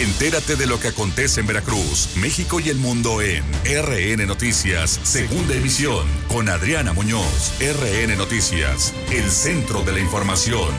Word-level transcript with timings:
Entérate 0.00 0.56
de 0.56 0.66
lo 0.66 0.80
que 0.80 0.88
acontece 0.88 1.40
en 1.40 1.46
Veracruz, 1.46 2.16
México 2.16 2.58
y 2.58 2.70
el 2.70 2.78
mundo 2.78 3.20
en 3.20 3.44
RN 3.66 4.26
Noticias, 4.26 4.98
segunda 5.02 5.54
emisión, 5.54 6.08
con 6.28 6.48
Adriana 6.48 6.94
Muñoz. 6.94 7.52
RN 7.60 8.16
Noticias, 8.16 8.94
el 9.12 9.30
centro 9.30 9.82
de 9.82 9.92
la 9.92 10.00
información. 10.00 10.70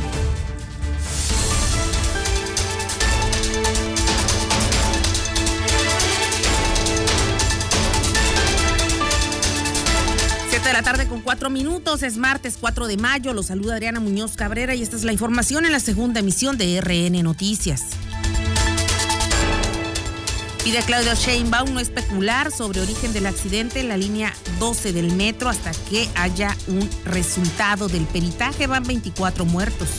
de 10.63 10.73
la 10.73 10.83
tarde 10.83 11.07
con 11.07 11.21
cuatro 11.21 11.49
minutos, 11.49 12.03
es 12.03 12.17
martes 12.17 12.55
4 12.59 12.85
de 12.85 12.95
mayo, 12.95 13.33
lo 13.33 13.41
saluda 13.41 13.73
Adriana 13.73 13.99
Muñoz 13.99 14.35
Cabrera 14.35 14.75
y 14.75 14.83
esta 14.83 14.95
es 14.95 15.03
la 15.03 15.11
información 15.11 15.65
en 15.65 15.71
la 15.71 15.79
segunda 15.79 16.19
emisión 16.19 16.55
de 16.55 16.79
RN 16.79 17.23
Noticias. 17.23 17.97
Pide 20.63 20.77
a 20.77 20.83
Claudio 20.83 21.15
Sheinbaum 21.15 21.73
no 21.73 21.79
especular 21.79 22.51
sobre 22.51 22.81
origen 22.81 23.13
del 23.13 23.25
accidente 23.25 23.79
en 23.79 23.87
la 23.87 23.97
línea 23.97 24.31
12 24.59 24.93
del 24.93 25.11
metro 25.15 25.49
hasta 25.49 25.71
que 25.89 26.07
haya 26.13 26.55
un 26.67 26.87
resultado 27.03 27.87
del 27.87 28.03
peritaje. 28.05 28.67
Van 28.67 28.83
24 28.83 29.43
muertos. 29.45 29.89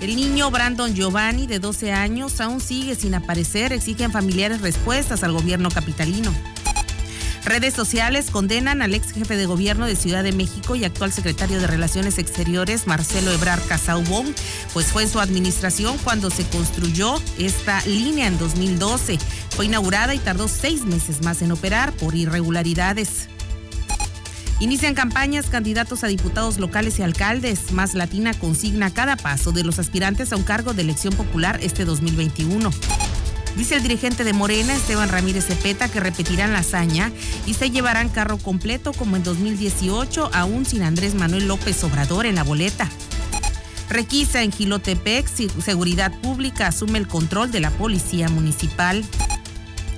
El 0.00 0.16
niño 0.16 0.50
Brandon 0.50 0.94
Giovanni, 0.94 1.46
de 1.46 1.58
12 1.58 1.92
años, 1.92 2.40
aún 2.40 2.62
sigue 2.62 2.94
sin 2.94 3.14
aparecer. 3.14 3.74
Exigen 3.74 4.10
familiares 4.10 4.62
respuestas 4.62 5.22
al 5.22 5.32
gobierno 5.32 5.70
capitalino. 5.70 6.32
Redes 7.44 7.74
sociales 7.74 8.30
condenan 8.30 8.82
al 8.82 8.94
ex 8.94 9.12
jefe 9.12 9.36
de 9.36 9.46
gobierno 9.46 9.86
de 9.86 9.96
Ciudad 9.96 10.22
de 10.22 10.30
México 10.30 10.76
y 10.76 10.84
actual 10.84 11.12
secretario 11.12 11.60
de 11.60 11.66
Relaciones 11.66 12.18
Exteriores, 12.18 12.86
Marcelo 12.86 13.32
Ebrar 13.32 13.60
Casaubón, 13.62 14.32
pues 14.72 14.86
fue 14.86 15.02
en 15.02 15.08
su 15.08 15.18
administración 15.18 15.98
cuando 16.04 16.30
se 16.30 16.44
construyó 16.44 17.20
esta 17.38 17.84
línea 17.84 18.28
en 18.28 18.38
2012. 18.38 19.18
Fue 19.54 19.66
inaugurada 19.66 20.14
y 20.14 20.18
tardó 20.18 20.48
seis 20.48 20.84
meses 20.84 21.22
más 21.22 21.42
en 21.42 21.52
operar 21.52 21.92
por 21.92 22.14
irregularidades. 22.14 23.28
Inician 24.60 24.94
campañas 24.94 25.50
candidatos 25.50 26.04
a 26.04 26.06
diputados 26.06 26.58
locales 26.58 26.98
y 26.98 27.02
alcaldes. 27.02 27.72
Más 27.72 27.94
Latina 27.94 28.32
consigna 28.32 28.94
cada 28.94 29.16
paso 29.16 29.50
de 29.52 29.64
los 29.64 29.78
aspirantes 29.78 30.32
a 30.32 30.36
un 30.36 30.44
cargo 30.44 30.72
de 30.72 30.82
elección 30.82 31.14
popular 31.14 31.58
este 31.62 31.84
2021. 31.84 32.70
Dice 33.56 33.74
el 33.74 33.82
dirigente 33.82 34.24
de 34.24 34.32
Morena, 34.32 34.74
Esteban 34.74 35.10
Ramírez 35.10 35.46
Cepeta, 35.46 35.88
que 35.88 36.00
repetirán 36.00 36.52
la 36.52 36.60
hazaña 36.60 37.12
y 37.44 37.54
se 37.54 37.70
llevarán 37.70 38.08
carro 38.08 38.38
completo 38.38 38.92
como 38.92 39.16
en 39.16 39.24
2018, 39.24 40.30
aún 40.32 40.64
sin 40.64 40.82
Andrés 40.82 41.14
Manuel 41.14 41.48
López 41.48 41.82
Obrador 41.84 42.24
en 42.24 42.36
la 42.36 42.44
boleta. 42.44 42.88
Requisa 43.90 44.42
en 44.42 44.52
Gilotepec, 44.52 45.26
Seguridad 45.60 46.18
Pública 46.20 46.68
asume 46.68 46.98
el 46.98 47.08
control 47.08 47.50
de 47.50 47.60
la 47.60 47.70
Policía 47.70 48.28
Municipal. 48.28 49.04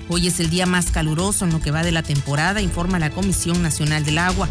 Hoy 0.08 0.26
es 0.26 0.38
el 0.38 0.50
día 0.50 0.66
más 0.66 0.90
caluroso 0.90 1.46
en 1.46 1.52
lo 1.52 1.60
que 1.60 1.70
va 1.70 1.82
de 1.82 1.92
la 1.92 2.02
temporada, 2.02 2.60
informa 2.60 2.98
la 2.98 3.10
Comisión 3.10 3.62
Nacional 3.62 4.04
del 4.04 4.18
Agua. 4.18 4.48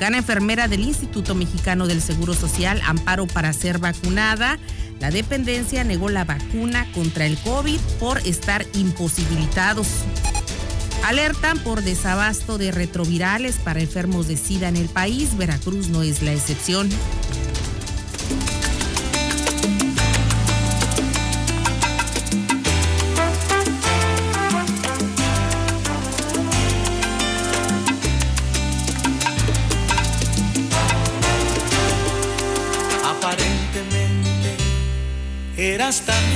Gana 0.00 0.18
enfermera 0.18 0.68
del 0.68 0.80
Instituto 0.80 1.34
Mexicano 1.34 1.86
del 1.86 2.00
Seguro 2.00 2.34
Social 2.34 2.80
amparo 2.84 3.26
para 3.26 3.52
ser 3.52 3.78
vacunada. 3.78 4.58
La 5.00 5.10
dependencia 5.10 5.84
negó 5.84 6.08
la 6.08 6.24
vacuna 6.24 6.90
contra 6.92 7.26
el 7.26 7.36
COVID 7.38 7.78
por 8.00 8.18
estar 8.26 8.64
imposibilitados. 8.72 9.88
Alertan 11.04 11.58
por 11.58 11.82
desabasto 11.82 12.56
de 12.56 12.72
retrovirales 12.72 13.56
para 13.56 13.80
enfermos 13.80 14.26
de 14.26 14.38
SIDA 14.38 14.68
en 14.68 14.76
el 14.76 14.88
país. 14.88 15.36
Veracruz 15.36 15.88
no 15.88 16.02
es 16.02 16.22
la 16.22 16.32
excepción. 16.32 16.88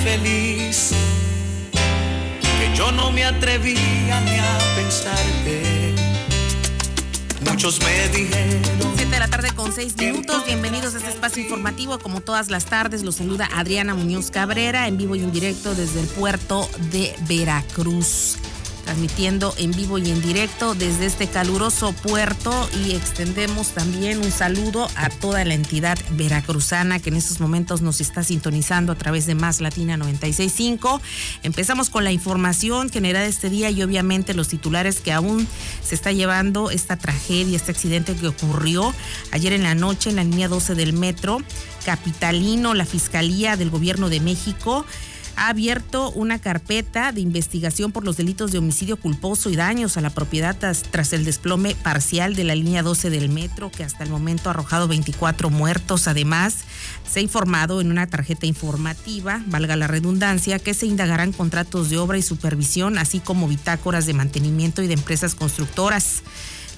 Feliz 0.04 0.92
que 1.72 2.76
yo 2.76 2.92
no 2.92 3.10
me 3.10 3.25
atrevía 3.25 4.20
ni 4.20 4.38
a 4.38 4.59
pensarte. 4.76 5.94
Muchos 7.48 7.81
me 7.81 8.08
dijeron. 8.16 8.62
7 8.97 9.10
de 9.10 9.19
la 9.19 9.28
tarde 9.28 9.50
con 9.54 9.72
6 9.72 9.97
minutos. 9.97 10.44
Bienvenidos 10.47 10.94
a 10.94 10.98
este 10.98 11.10
espacio 11.10 11.42
informativo. 11.42 11.98
Como 11.98 12.20
todas 12.20 12.50
las 12.50 12.66
tardes, 12.66 13.03
los 13.03 13.16
saluda 13.16 13.48
Adriana 13.54 13.94
Muñoz 13.94 14.31
Cabrera 14.31 14.88
en 14.88 14.97
vivo 14.97 15.16
y 15.16 15.20
en 15.20 15.32
directo 15.32 15.75
desde 15.75 16.00
el 16.00 16.06
puerto 16.06 16.69
de 16.91 17.14
Veracruz 17.28 18.38
transmitiendo 18.88 19.54
en 19.59 19.72
vivo 19.72 19.99
y 19.99 20.10
en 20.10 20.22
directo 20.22 20.75
desde 20.75 21.04
este 21.04 21.26
caluroso 21.26 21.93
puerto 21.93 22.71
y 22.82 22.94
extendemos 22.94 23.75
también 23.75 24.16
un 24.16 24.32
saludo 24.32 24.88
a 24.97 25.10
toda 25.10 25.44
la 25.44 25.53
entidad 25.53 25.99
veracruzana 26.12 26.99
que 26.99 27.10
en 27.10 27.16
estos 27.16 27.38
momentos 27.38 27.82
nos 27.82 28.00
está 28.00 28.25
sintonizando 28.25 28.91
a 28.91 28.94
través 28.94 29.26
de 29.26 29.34
Más 29.34 29.60
Latina 29.60 29.99
965. 29.99 31.03
Empezamos 31.43 31.91
con 31.91 32.03
la 32.03 32.12
información 32.12 32.88
generada 32.88 33.26
este 33.26 33.50
día 33.50 33.69
y 33.69 33.82
obviamente 33.82 34.32
los 34.32 34.49
titulares 34.49 35.00
que 35.00 35.12
aún 35.12 35.47
se 35.84 35.94
está 35.94 36.12
llevando 36.12 36.70
esta 36.70 36.97
tragedia, 36.97 37.56
este 37.56 37.72
accidente 37.72 38.15
que 38.15 38.28
ocurrió 38.28 38.94
ayer 39.32 39.53
en 39.53 39.65
la 39.65 39.75
noche 39.75 40.09
en 40.09 40.16
la 40.16 40.25
línea 40.25 40.49
12 40.49 40.75
del 40.75 40.94
metro 40.94 41.43
capitalino, 41.84 42.72
la 42.72 42.87
Fiscalía 42.87 43.59
del 43.59 43.69
Gobierno 43.69 44.09
de 44.09 44.20
México 44.20 44.87
ha 45.38 45.49
abierto 45.49 46.10
una 46.10 46.38
carpeta 46.41 47.12
de 47.12 47.21
investigación 47.21 47.93
por 47.93 48.04
los 48.04 48.16
delitos 48.16 48.50
de 48.50 48.59
homicidio 48.59 48.97
culposo 48.97 49.50
y 49.50 49.56
daños 49.56 49.97
a 49.97 50.00
la 50.00 50.10
propiedad 50.10 50.56
tras, 50.59 51.12
el 51.12 51.25
desplome 51.25 51.76
parcial 51.76 52.34
de 52.34 52.44
la 52.44 52.54
línea 52.54 52.82
12 52.82 53.09
del 53.09 53.28
metro, 53.28 53.71
que 53.71 53.84
hasta 53.84 54.03
el 54.03 54.10
momento 54.10 54.49
ha 54.49 54.53
arrojado 54.53 54.88
24 54.88 55.49
muertos. 55.49 56.09
Además, 56.09 56.56
se 57.09 57.21
ha 57.21 57.22
informado 57.22 57.81
en 57.81 57.91
una 57.91 58.09
tarjeta 58.09 58.47
informativa, 58.47 59.43
valga 59.47 59.76
la 59.76 59.87
redundancia, 59.87 60.59
que 60.59 60.75
se 60.75 60.87
indagarán 60.87 61.32
contratos 61.32 61.88
de 61.88 61.99
obra 61.99 62.19
y 62.19 62.22
supervisión, 62.22 62.99
así 62.99 63.20
como 63.20 63.49
bitácoras 63.49 64.06
de 64.06 64.15
mantenimiento 64.15 64.82
y 64.82 64.88
de 64.88 64.94
empresas 64.94 65.34
constructoras. 65.34 66.22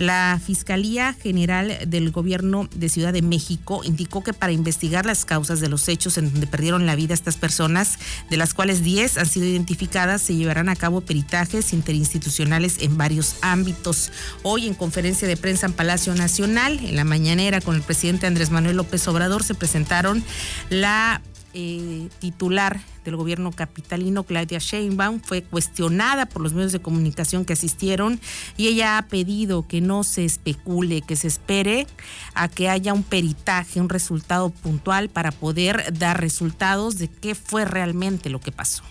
La 0.00 0.40
Fiscalía 0.42 1.12
General 1.12 1.76
del 1.86 2.10
Gobierno 2.10 2.70
de 2.74 2.88
Ciudad 2.88 3.12
de 3.12 3.20
México 3.20 3.82
indicó 3.84 4.24
que 4.24 4.32
para 4.32 4.50
investigar 4.50 5.04
las 5.04 5.26
causas 5.26 5.60
de 5.60 5.68
los 5.68 5.86
hechos 5.90 6.16
en 6.16 6.32
donde 6.32 6.46
perdieron 6.46 6.86
la 6.86 6.96
vida 6.96 7.12
estas 7.12 7.36
personas, 7.36 7.98
de 8.30 8.38
las 8.38 8.54
cuales 8.54 8.82
10 8.82 9.18
han 9.18 9.26
sido 9.26 9.44
identificadas, 9.44 10.22
se 10.22 10.34
llevarán 10.34 10.70
a 10.70 10.76
cabo 10.76 11.02
peritajes 11.02 11.74
interinstitucionales 11.74 12.78
en 12.80 12.96
varios 12.96 13.36
ámbitos. 13.42 14.10
Hoy 14.42 14.66
en 14.66 14.72
conferencia 14.72 15.28
de 15.28 15.36
prensa 15.36 15.66
en 15.66 15.74
Palacio 15.74 16.14
Nacional, 16.14 16.78
en 16.82 16.96
la 16.96 17.04
mañanera 17.04 17.60
con 17.60 17.76
el 17.76 17.82
presidente 17.82 18.26
Andrés 18.26 18.50
Manuel 18.50 18.78
López 18.78 19.06
Obrador, 19.06 19.44
se 19.44 19.54
presentaron 19.54 20.24
la 20.70 21.20
eh, 21.54 22.08
titular 22.18 22.80
del 23.04 23.16
gobierno 23.16 23.50
capitalino, 23.50 24.24
Claudia 24.24 24.58
Sheinbaum, 24.58 25.20
fue 25.20 25.42
cuestionada 25.42 26.26
por 26.26 26.42
los 26.42 26.52
medios 26.52 26.72
de 26.72 26.80
comunicación 26.80 27.44
que 27.44 27.54
asistieron 27.54 28.20
y 28.56 28.68
ella 28.68 28.98
ha 28.98 29.02
pedido 29.08 29.66
que 29.66 29.80
no 29.80 30.04
se 30.04 30.24
especule, 30.24 31.02
que 31.02 31.16
se 31.16 31.28
espere 31.28 31.86
a 32.34 32.48
que 32.48 32.68
haya 32.68 32.92
un 32.92 33.02
peritaje, 33.02 33.80
un 33.80 33.88
resultado 33.88 34.50
puntual 34.50 35.08
para 35.08 35.32
poder 35.32 35.92
dar 35.98 36.20
resultados 36.20 36.98
de 36.98 37.08
qué 37.08 37.34
fue 37.34 37.64
realmente 37.64 38.30
lo 38.30 38.40
que 38.40 38.52
pasó 38.52 38.82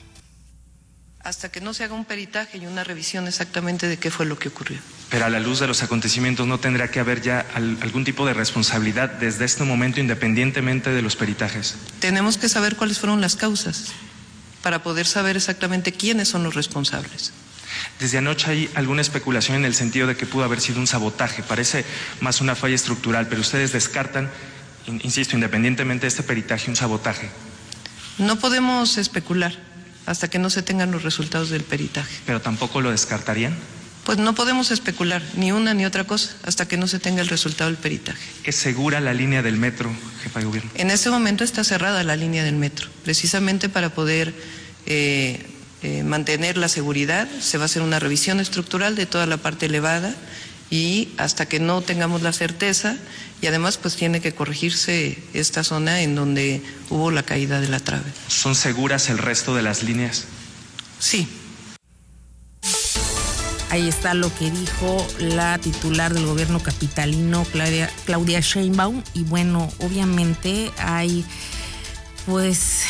hasta 1.29 1.49
que 1.49 1.61
no 1.61 1.75
se 1.75 1.83
haga 1.83 1.93
un 1.93 2.05
peritaje 2.05 2.57
y 2.57 2.65
una 2.65 2.83
revisión 2.83 3.27
exactamente 3.27 3.87
de 3.87 3.97
qué 3.97 4.09
fue 4.09 4.25
lo 4.25 4.39
que 4.39 4.49
ocurrió. 4.49 4.79
Pero 5.09 5.25
a 5.25 5.29
la 5.29 5.39
luz 5.39 5.59
de 5.59 5.67
los 5.67 5.83
acontecimientos 5.83 6.47
no 6.47 6.59
tendrá 6.59 6.89
que 6.89 6.99
haber 6.99 7.21
ya 7.21 7.45
algún 7.53 8.03
tipo 8.03 8.25
de 8.25 8.33
responsabilidad 8.33 9.09
desde 9.11 9.45
este 9.45 9.63
momento 9.63 9.99
independientemente 9.99 10.89
de 10.89 11.01
los 11.03 11.15
peritajes. 11.15 11.75
Tenemos 11.99 12.37
que 12.37 12.49
saber 12.49 12.75
cuáles 12.75 12.97
fueron 12.97 13.21
las 13.21 13.35
causas 13.35 13.91
para 14.63 14.81
poder 14.81 15.05
saber 15.05 15.37
exactamente 15.37 15.91
quiénes 15.91 16.27
son 16.27 16.43
los 16.43 16.55
responsables. 16.55 17.31
Desde 17.99 18.17
anoche 18.17 18.49
hay 18.49 18.69
alguna 18.73 19.01
especulación 19.01 19.57
en 19.57 19.65
el 19.65 19.75
sentido 19.75 20.07
de 20.07 20.17
que 20.17 20.25
pudo 20.25 20.43
haber 20.43 20.59
sido 20.59 20.79
un 20.79 20.87
sabotaje, 20.87 21.43
parece 21.43 21.85
más 22.21 22.41
una 22.41 22.55
falla 22.55 22.75
estructural, 22.75 23.27
pero 23.27 23.41
ustedes 23.41 23.71
descartan, 23.71 24.31
insisto, 25.03 25.35
independientemente 25.35 26.01
de 26.01 26.07
este 26.07 26.23
peritaje, 26.23 26.71
un 26.71 26.75
sabotaje. 26.75 27.29
No 28.17 28.37
podemos 28.37 28.97
especular 28.97 29.68
hasta 30.09 30.27
que 30.27 30.39
no 30.39 30.49
se 30.49 30.63
tengan 30.63 30.89
los 30.89 31.03
resultados 31.03 31.51
del 31.51 31.61
peritaje. 31.61 32.15
¿Pero 32.25 32.41
tampoco 32.41 32.81
lo 32.81 32.89
descartarían? 32.89 33.55
Pues 34.05 34.17
no 34.17 34.33
podemos 34.33 34.71
especular 34.71 35.21
ni 35.35 35.51
una 35.51 35.75
ni 35.75 35.85
otra 35.85 36.03
cosa 36.03 36.35
hasta 36.41 36.67
que 36.67 36.77
no 36.77 36.87
se 36.87 36.97
tenga 36.97 37.21
el 37.21 37.27
resultado 37.27 37.69
del 37.69 37.77
peritaje. 37.77 38.19
¿Es 38.43 38.55
segura 38.55 39.01
la 39.01 39.13
línea 39.13 39.43
del 39.43 39.57
metro, 39.57 39.91
jefa 40.23 40.39
de 40.39 40.45
gobierno? 40.45 40.71
En 40.73 40.89
este 40.89 41.11
momento 41.11 41.43
está 41.43 41.63
cerrada 41.63 42.03
la 42.03 42.15
línea 42.15 42.43
del 42.43 42.55
metro, 42.55 42.89
precisamente 43.03 43.69
para 43.69 43.91
poder 43.91 44.33
eh, 44.87 45.45
eh, 45.83 46.01
mantener 46.01 46.57
la 46.57 46.69
seguridad. 46.69 47.27
Se 47.39 47.59
va 47.59 47.65
a 47.65 47.67
hacer 47.67 47.83
una 47.83 47.99
revisión 47.99 48.39
estructural 48.39 48.95
de 48.95 49.05
toda 49.05 49.27
la 49.27 49.37
parte 49.37 49.67
elevada 49.67 50.15
y 50.69 51.09
hasta 51.17 51.47
que 51.47 51.59
no 51.59 51.81
tengamos 51.81 52.21
la 52.21 52.33
certeza 52.33 52.97
y 53.41 53.47
además 53.47 53.77
pues 53.77 53.95
tiene 53.95 54.21
que 54.21 54.33
corregirse 54.33 55.17
esta 55.33 55.63
zona 55.63 56.01
en 56.01 56.15
donde 56.15 56.61
hubo 56.89 57.11
la 57.11 57.23
caída 57.23 57.59
de 57.61 57.69
la 57.69 57.79
trave. 57.79 58.11
¿Son 58.27 58.55
seguras 58.55 59.09
el 59.09 59.17
resto 59.17 59.55
de 59.55 59.61
las 59.61 59.83
líneas? 59.83 60.25
Sí. 60.99 61.27
Ahí 63.71 63.87
está 63.87 64.15
lo 64.15 64.33
que 64.35 64.49
dijo 64.49 65.07
la 65.19 65.59
titular 65.59 66.13
del 66.13 66.25
gobierno 66.25 66.59
capitalino, 66.61 67.45
Claudia, 67.51 67.89
Claudia 68.05 68.39
Sheinbaum. 68.39 69.03
Y 69.13 69.23
bueno, 69.23 69.71
obviamente 69.79 70.71
hay 70.79 71.23
pues 72.25 72.83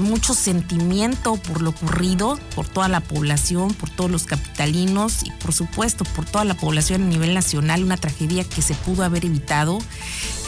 mucho 0.00 0.34
sentimiento 0.34 1.36
por 1.36 1.60
lo 1.60 1.70
ocurrido, 1.70 2.38
por 2.54 2.66
toda 2.66 2.88
la 2.88 3.00
población, 3.00 3.74
por 3.74 3.90
todos 3.90 4.10
los 4.10 4.24
capitalinos 4.24 5.22
y 5.22 5.30
por 5.32 5.52
supuesto 5.52 6.04
por 6.04 6.24
toda 6.24 6.44
la 6.44 6.54
población 6.54 7.02
a 7.02 7.06
nivel 7.06 7.34
nacional, 7.34 7.84
una 7.84 7.96
tragedia 7.96 8.44
que 8.44 8.62
se 8.62 8.74
pudo 8.74 9.04
haber 9.04 9.24
evitado, 9.24 9.78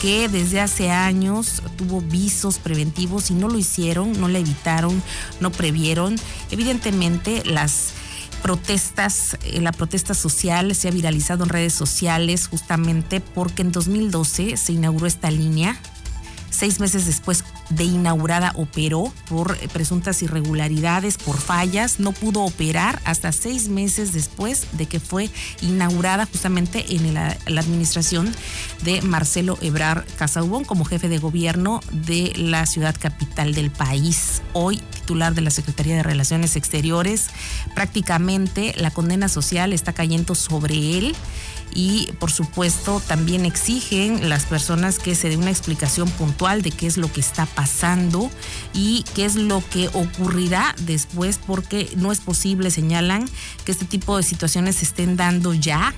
que 0.01 0.29
desde 0.29 0.61
hace 0.61 0.91
años 0.91 1.63
tuvo 1.77 2.01
visos 2.01 2.59
preventivos 2.59 3.31
y 3.31 3.35
no 3.35 3.49
lo 3.49 3.59
hicieron, 3.59 4.19
no 4.19 4.29
la 4.29 4.39
evitaron, 4.39 5.03
no 5.41 5.51
previeron. 5.51 6.17
Evidentemente 6.51 7.43
las 7.45 7.93
protestas, 8.43 9.39
eh, 9.43 9.61
la 9.61 9.73
protesta 9.73 10.15
social 10.15 10.75
se 10.75 10.89
ha 10.89 10.91
viralizado 10.91 11.45
en 11.45 11.51
redes 11.51 11.75
sociales 11.75 12.49
justamente 12.49 13.21
porque 13.21 13.63
en 13.63 13.73
2012 13.73 14.57
se 14.57 14.73
inauguró 14.73 15.07
esta 15.07 15.31
línea 15.31 15.79
Seis 16.55 16.79
meses 16.79 17.05
después 17.07 17.43
de 17.71 17.85
inaugurada 17.85 18.53
operó 18.57 19.13
por 19.29 19.57
presuntas 19.69 20.23
irregularidades, 20.23 21.19
por 21.19 21.39
fallas. 21.39 22.01
No 22.01 22.13
pudo 22.13 22.43
operar 22.43 23.01
hasta 23.05 23.33
seis 23.33 23.69
meses 23.69 24.13
después 24.13 24.67
de 24.73 24.87
que 24.87 25.01
fue 25.01 25.31
inaugurada 25.61 26.27
justamente 26.27 26.85
en 26.95 27.15
la, 27.15 27.37
administración 27.47 28.35
de 28.83 29.01
Marcelo 29.03 29.59
Ebrar 29.63 30.05
Casaubón 30.19 30.65
como 30.65 30.85
jefe 30.85 31.09
de 31.09 31.19
gobierno 31.19 31.81
de 31.93 32.33
la 32.37 32.67
ciudad 32.67 32.95
capital 32.99 33.55
del 33.55 33.71
país. 33.71 34.43
Hoy 34.53 34.83
titular 35.05 35.35
de 35.35 35.43
la 35.43 35.51
Secretaría 35.51 35.97
de 35.97 36.03
Relaciones 36.03 36.57
Exteriores. 36.57 37.29
Prácticamente 37.75 38.75
la 38.77 38.91
condena 38.91 39.29
social 39.29 39.73
está 39.73 39.93
cayendo 39.93 40.35
sobre 40.35 40.99
él 40.99 41.15
y 41.75 42.13
por 42.19 42.31
supuesto 42.31 43.03
también 43.07 43.45
exigen 43.45 44.29
las 44.29 44.47
personas 44.47 44.99
que 44.99 45.15
se 45.15 45.29
dé 45.29 45.37
una 45.37 45.51
explicación 45.51 46.09
puntual 46.09 46.63
de 46.63 46.71
qué 46.71 46.87
es 46.87 46.97
lo 46.97 47.13
que 47.13 47.21
está 47.21 47.47
pasando 47.55 48.31
y 48.73 49.05
qué 49.15 49.25
es 49.25 49.37
lo 49.37 49.63
que 49.71 49.89
ocurrirá 49.89 50.75
después 50.83 51.39
porque 51.45 51.91
no 51.97 52.13
es 52.13 52.21
posible, 52.21 52.71
señalan, 52.71 53.29
que 53.65 53.73
este 53.73 53.85
tipo 53.85 54.17
de 54.17 54.23
situaciones 54.23 54.77
se 54.77 54.85
estén 54.85 55.17
dando 55.17 55.55
ya 55.55 55.95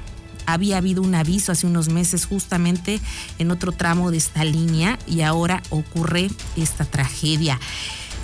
había 0.47 0.79
habido 0.79 1.03
un 1.03 1.15
aviso 1.15 1.53
hace 1.53 1.67
unos 1.67 1.89
meses 1.89 2.25
justamente 2.25 3.01
en 3.39 3.51
otro 3.51 3.73
tramo 3.73 4.11
de 4.11 4.19
esta 4.19 4.45
línea 4.45 4.99
y 5.07 5.23
ahora 5.23 5.63
ocurre 5.71 6.31
esta 6.57 6.85
tragedia. 6.85 7.59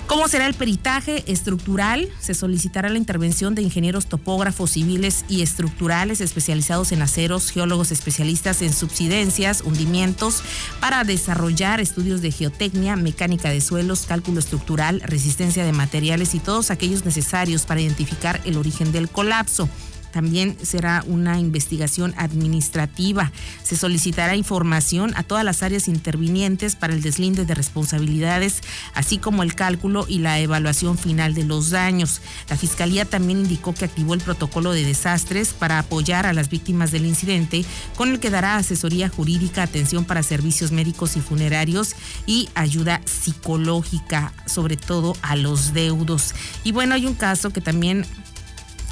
¿Cómo 0.07 0.27
será 0.27 0.47
el 0.47 0.53
peritaje 0.53 1.23
estructural? 1.31 2.09
Se 2.19 2.33
solicitará 2.33 2.89
la 2.89 2.97
intervención 2.97 3.55
de 3.55 3.61
ingenieros 3.61 4.07
topógrafos 4.07 4.71
civiles 4.71 5.23
y 5.29 5.41
estructurales 5.41 6.19
especializados 6.19 6.91
en 6.91 7.01
aceros, 7.01 7.49
geólogos 7.49 7.91
especialistas 7.91 8.61
en 8.61 8.73
subsidencias, 8.73 9.61
hundimientos, 9.61 10.43
para 10.81 11.05
desarrollar 11.05 11.79
estudios 11.79 12.21
de 12.21 12.31
geotecnia, 12.31 12.97
mecánica 12.97 13.49
de 13.49 13.61
suelos, 13.61 14.05
cálculo 14.05 14.39
estructural, 14.39 15.01
resistencia 15.01 15.63
de 15.63 15.71
materiales 15.71 16.35
y 16.35 16.39
todos 16.39 16.69
aquellos 16.69 17.05
necesarios 17.05 17.65
para 17.65 17.81
identificar 17.81 18.41
el 18.43 18.57
origen 18.57 18.91
del 18.91 19.09
colapso. 19.09 19.69
También 20.13 20.55
será 20.61 21.03
una 21.07 21.39
investigación 21.39 22.13
administrativa. 22.17 23.31
Se 23.63 23.75
solicitará 23.75 24.35
información 24.35 25.11
a 25.15 25.23
todas 25.23 25.43
las 25.43 25.63
áreas 25.63 25.87
intervinientes 25.87 26.75
para 26.75 26.93
el 26.93 27.01
deslinde 27.01 27.45
de 27.45 27.55
responsabilidades, 27.55 28.61
así 28.93 29.17
como 29.17 29.41
el 29.41 29.55
cálculo 29.55 30.05
y 30.07 30.19
la 30.19 30.39
evaluación 30.39 30.99
final 30.99 31.33
de 31.33 31.45
los 31.45 31.71
daños. 31.71 32.21
La 32.47 32.57
Fiscalía 32.57 33.05
también 33.05 33.39
indicó 33.39 33.73
que 33.73 33.85
activó 33.85 34.13
el 34.13 34.21
protocolo 34.21 34.71
de 34.71 34.85
desastres 34.85 35.53
para 35.53 35.79
apoyar 35.79 36.27
a 36.27 36.33
las 36.33 36.49
víctimas 36.49 36.91
del 36.91 37.07
incidente, 37.07 37.65
con 37.97 38.09
el 38.09 38.19
que 38.19 38.29
dará 38.29 38.57
asesoría 38.57 39.09
jurídica, 39.09 39.63
atención 39.63 40.05
para 40.05 40.21
servicios 40.21 40.71
médicos 40.71 41.17
y 41.17 41.21
funerarios 41.21 41.95
y 42.27 42.49
ayuda 42.53 43.01
psicológica, 43.05 44.31
sobre 44.45 44.77
todo 44.77 45.17
a 45.23 45.35
los 45.35 45.73
deudos. 45.73 46.35
Y 46.63 46.71
bueno, 46.71 46.93
hay 46.93 47.07
un 47.07 47.15
caso 47.15 47.49
que 47.49 47.61
también 47.61 48.05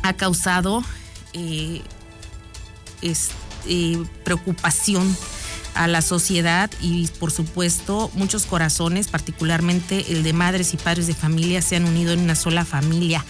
ha 0.03 0.13
causado 0.13 0.83
preocupación 4.23 5.15
a 5.73 5.87
la 5.87 6.01
sociedad 6.01 6.69
y 6.81 7.07
por 7.19 7.31
supuesto 7.31 8.11
muchos 8.13 8.45
corazones, 8.45 9.07
particularmente 9.07 10.05
el 10.11 10.23
de 10.23 10.33
madres 10.33 10.73
y 10.73 10.77
padres 10.77 11.07
de 11.07 11.13
familia, 11.13 11.61
se 11.61 11.75
han 11.75 11.85
unido 11.85 12.11
en 12.11 12.19
una 12.19 12.35
sola 12.35 12.65
familia. 12.65 13.23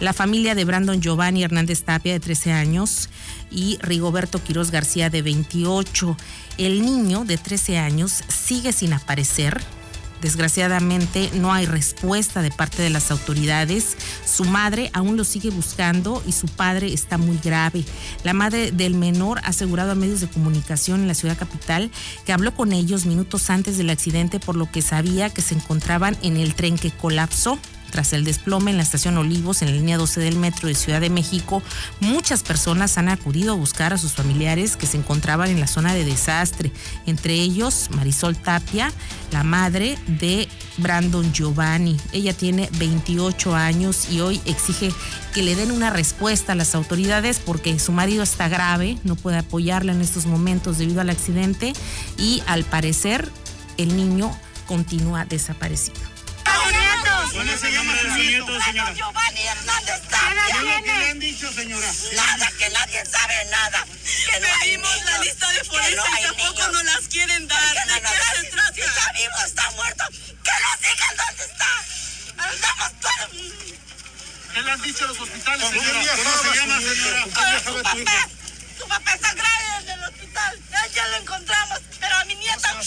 La 0.00 0.12
familia 0.12 0.54
de 0.54 0.64
Brandon 0.64 1.00
Giovanni 1.00 1.42
Hernández 1.42 1.82
Tapia 1.82 2.12
de 2.12 2.20
13 2.20 2.52
años 2.52 3.08
y 3.50 3.78
Rigoberto 3.82 4.42
Quiroz 4.42 4.70
García 4.70 5.10
de 5.10 5.22
28. 5.22 6.16
El 6.58 6.84
niño 6.84 7.24
de 7.24 7.38
13 7.38 7.78
años 7.78 8.22
sigue 8.28 8.72
sin 8.72 8.92
aparecer 8.92 9.60
Desgraciadamente 10.20 11.30
no 11.34 11.52
hay 11.52 11.66
respuesta 11.66 12.42
de 12.42 12.50
parte 12.50 12.82
de 12.82 12.90
las 12.90 13.10
autoridades. 13.10 13.96
Su 14.26 14.44
madre 14.44 14.90
aún 14.92 15.16
lo 15.16 15.24
sigue 15.24 15.50
buscando 15.50 16.22
y 16.26 16.32
su 16.32 16.46
padre 16.46 16.92
está 16.92 17.18
muy 17.18 17.38
grave. 17.38 17.84
La 18.24 18.32
madre 18.32 18.72
del 18.72 18.94
menor 18.94 19.38
ha 19.38 19.48
asegurado 19.48 19.92
a 19.92 19.94
medios 19.94 20.20
de 20.20 20.28
comunicación 20.28 21.00
en 21.00 21.08
la 21.08 21.14
ciudad 21.14 21.38
capital 21.38 21.90
que 22.26 22.32
habló 22.32 22.54
con 22.54 22.72
ellos 22.72 23.06
minutos 23.06 23.50
antes 23.50 23.78
del 23.78 23.90
accidente 23.90 24.40
por 24.40 24.56
lo 24.56 24.70
que 24.70 24.82
sabía 24.82 25.30
que 25.30 25.42
se 25.42 25.54
encontraban 25.54 26.16
en 26.22 26.36
el 26.36 26.54
tren 26.54 26.76
que 26.76 26.90
colapsó. 26.90 27.58
Tras 27.90 28.12
el 28.12 28.24
desplome 28.24 28.70
en 28.70 28.76
la 28.76 28.82
estación 28.82 29.16
Olivos, 29.16 29.62
en 29.62 29.68
la 29.68 29.74
línea 29.74 29.96
12 29.96 30.20
del 30.20 30.36
metro 30.36 30.68
de 30.68 30.74
Ciudad 30.74 31.00
de 31.00 31.10
México, 31.10 31.62
muchas 32.00 32.42
personas 32.42 32.98
han 32.98 33.08
acudido 33.08 33.52
a 33.52 33.56
buscar 33.56 33.92
a 33.92 33.98
sus 33.98 34.12
familiares 34.12 34.76
que 34.76 34.86
se 34.86 34.96
encontraban 34.96 35.50
en 35.50 35.60
la 35.60 35.66
zona 35.66 35.94
de 35.94 36.04
desastre, 36.04 36.70
entre 37.06 37.34
ellos 37.34 37.88
Marisol 37.90 38.36
Tapia, 38.36 38.92
la 39.32 39.42
madre 39.42 39.98
de 40.06 40.48
Brandon 40.78 41.32
Giovanni. 41.32 41.96
Ella 42.12 42.32
tiene 42.34 42.68
28 42.78 43.54
años 43.54 44.10
y 44.10 44.20
hoy 44.20 44.40
exige 44.44 44.92
que 45.34 45.42
le 45.42 45.56
den 45.56 45.70
una 45.70 45.90
respuesta 45.90 46.52
a 46.52 46.56
las 46.56 46.74
autoridades 46.74 47.40
porque 47.44 47.78
su 47.78 47.92
marido 47.92 48.22
está 48.22 48.48
grave, 48.48 48.98
no 49.04 49.16
puede 49.16 49.38
apoyarla 49.38 49.92
en 49.92 50.00
estos 50.00 50.26
momentos 50.26 50.78
debido 50.78 51.00
al 51.00 51.10
accidente 51.10 51.72
y 52.16 52.42
al 52.46 52.64
parecer 52.64 53.30
el 53.76 53.96
niño 53.96 54.30
continúa 54.66 55.24
desaparecido. 55.24 56.17
¿Cómo 57.38 57.56
se 57.56 57.70
llama 57.70 57.96
su 58.00 58.08
nieto, 58.08 58.60
señora? 58.62 58.92
Giovanni 58.94 59.46
Hernández 59.46 60.02
Tapia. 60.10 60.44
¿Qué 60.44 60.58
es 60.58 60.64
lo 60.64 60.82
que 60.82 60.98
le 60.98 61.10
han 61.10 61.18
dicho, 61.20 61.52
señora? 61.52 61.86
Nada, 62.16 62.50
que 62.58 62.70
nadie 62.70 63.06
sabe 63.06 63.44
nada. 63.44 63.86
Que 64.26 64.40
no 64.40 64.48
Pedimos 64.60 65.04
la 65.04 65.18
lista 65.18 65.52
de 65.52 65.64
forense 65.64 66.02
y 66.18 66.22
tampoco 66.24 66.68
nos 66.72 66.84
las 66.84 67.08
quieren 67.08 67.46
dar. 67.46 67.74
¿De 67.74 67.94
qué 67.94 68.40
se 68.40 68.50
trata? 68.50 68.74
Si 68.74 68.80
está 68.80 69.12
vivo, 69.12 69.46
está 69.46 69.70
muerto. 69.70 70.04
Que 70.10 70.50
nos 70.64 70.80
digan 70.82 71.16
dónde 71.16 71.44
está. 71.44 71.84
Andamos 72.38 72.92
todos. 73.00 73.30
¿Qué 74.52 74.62
le 74.62 74.72
han 74.72 74.82
dicho 74.82 75.06
los 75.06 75.20
hospitales, 75.20 75.68
señora? 75.68 76.16
¿Cómo 76.16 76.42
se 76.42 76.58
llama, 76.58 76.80
señora? 76.80 77.24
Su 77.64 77.82
papá. 77.82 78.28
Su 78.78 78.88
papá 78.88 79.14
está 79.14 79.34
grave 79.34 79.68
hospital. 80.28 80.58
Ya 80.94 81.08
lo 81.08 81.16
encontramos. 81.16 81.80
Pero 82.00 82.16
a 82.16 82.24
mi 82.24 82.34
nieta... 82.34 82.80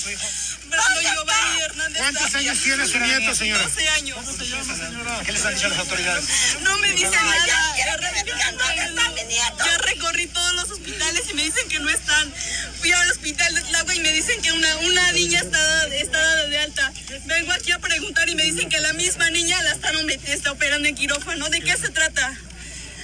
Brando 0.69 1.01
Giovanni 1.01 1.62
Hernández 1.62 1.98
¿Cuántos 1.98 2.36
años 2.36 2.60
tiene 2.62 2.88
su 2.88 3.00
nieto, 3.00 3.36
señora? 3.36 3.63
12 3.63 3.89
años. 3.89 4.17
¿Cómo 4.17 4.38
se 4.38 4.48
llama, 4.48 4.75
señora? 4.75 5.21
¿Qué 5.25 5.31
les 5.33 5.45
han 5.45 5.53
dicho 5.53 5.69
las 5.69 5.79
autoridades? 5.79 6.25
No 6.62 6.77
me 6.77 6.91
dicen 6.93 7.12
nada. 7.12 7.45
Ya, 7.45 7.98
¿Dónde 7.98 8.83
está 8.83 9.10
mi 9.10 9.24
nieto? 9.24 9.65
Ya 9.65 9.77
recorrí 9.79 10.27
todos 10.27 10.53
los 10.53 10.71
hospitales 10.71 11.24
y 11.29 11.33
me 11.33 11.43
dicen 11.43 11.67
que 11.67 11.79
no 11.79 11.89
están. 11.89 12.33
Fui 12.79 12.91
al 12.91 13.12
hospital 13.12 13.53
de 13.55 13.62
Tlagua 13.62 13.95
y 13.95 14.00
me 14.00 14.12
dicen 14.13 14.41
que 14.41 14.51
una, 14.51 14.77
una 14.77 15.12
niña 15.12 15.39
está, 15.39 15.88
está 15.88 16.19
dada 16.19 16.45
de 16.48 16.57
alta. 16.60 16.93
Vengo 17.25 17.51
aquí 17.51 17.71
a 17.71 17.79
preguntar 17.79 18.29
y 18.29 18.36
me 18.36 18.43
dicen 18.43 18.69
que 18.69 18.79
la 18.79 18.93
misma 18.93 19.29
niña 19.29 19.62
la 19.63 19.71
están 19.71 19.91
está 20.10 20.51
operando 20.51 20.88
en 20.88 20.95
quirófano. 20.95 21.50
¿De 21.50 21.62
qué 21.62 21.75
se 21.77 21.89
trata? 21.89 22.33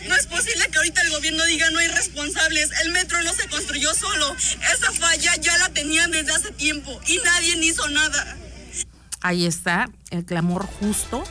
No 0.08 0.16
es 0.16 0.28
posible 0.28 0.68
que 0.72 0.78
ahorita 0.78 1.02
el 1.02 1.12
gobierno 1.12 1.44
diga 1.46 1.70
no 1.72 1.80
hay 1.80 1.88
responsables. 1.88 2.70
El 2.84 2.92
metro 2.92 3.22
no 3.24 3.34
se 3.34 3.48
construyó 3.48 3.94
solo. 3.94 4.36
Esa 4.36 4.92
falla 4.94 5.36
ya 5.38 5.58
la 5.58 5.70
tenían 5.70 6.12
desde 6.12 6.34
hace 6.34 6.52
tiempo 6.52 7.00
y 7.08 7.18
nadie 7.24 7.58
hizo 7.66 7.88
nada. 7.90 8.38
Ahí 9.22 9.46
está 9.46 9.90
el 10.10 10.26
clamor 10.26 10.66
justo 10.66 11.24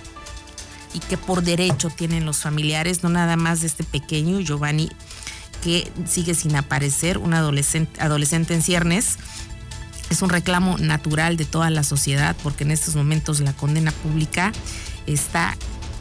y 0.92 1.00
que 1.00 1.16
por 1.16 1.42
derecho 1.42 1.90
tienen 1.90 2.24
los 2.24 2.38
familiares, 2.38 3.02
no 3.02 3.08
nada 3.08 3.36
más 3.36 3.60
de 3.60 3.66
este 3.66 3.84
pequeño 3.84 4.40
Giovanni 4.40 4.90
que 5.62 5.90
sigue 6.06 6.34
sin 6.34 6.54
aparecer, 6.56 7.18
un 7.18 7.34
adolescente, 7.34 8.00
adolescente 8.00 8.54
en 8.54 8.62
ciernes. 8.62 9.16
Es 10.10 10.22
un 10.22 10.30
reclamo 10.30 10.78
natural 10.78 11.36
de 11.36 11.44
toda 11.44 11.70
la 11.70 11.82
sociedad 11.82 12.36
porque 12.42 12.64
en 12.64 12.70
estos 12.70 12.94
momentos 12.94 13.40
la 13.40 13.52
condena 13.52 13.90
pública 13.90 14.52
está 15.06 15.56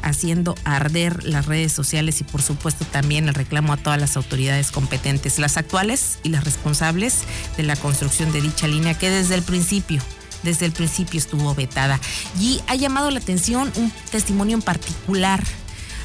haciendo 0.05 0.55
arder 0.63 1.23
las 1.23 1.47
redes 1.47 1.73
sociales 1.73 2.21
y 2.21 2.23
por 2.23 2.41
supuesto 2.41 2.85
también 2.85 3.27
el 3.27 3.33
reclamo 3.33 3.73
a 3.73 3.77
todas 3.77 3.99
las 3.99 4.15
autoridades 4.15 4.71
competentes, 4.71 5.39
las 5.39 5.57
actuales 5.57 6.19
y 6.23 6.29
las 6.29 6.43
responsables 6.43 7.23
de 7.57 7.63
la 7.63 7.75
construcción 7.75 8.31
de 8.31 8.41
dicha 8.41 8.67
línea 8.67 8.97
que 8.97 9.09
desde 9.09 9.35
el 9.35 9.41
principio 9.41 10.01
desde 10.43 10.67
el 10.67 10.73
principio 10.73 11.17
estuvo 11.17 11.55
vetada. 11.55 11.99
Y 12.39 12.61
ha 12.67 12.75
llamado 12.75 13.09
la 13.09 13.17
atención 13.17 13.71
un 13.77 13.91
testimonio 14.11 14.55
en 14.55 14.61
particular 14.61 15.43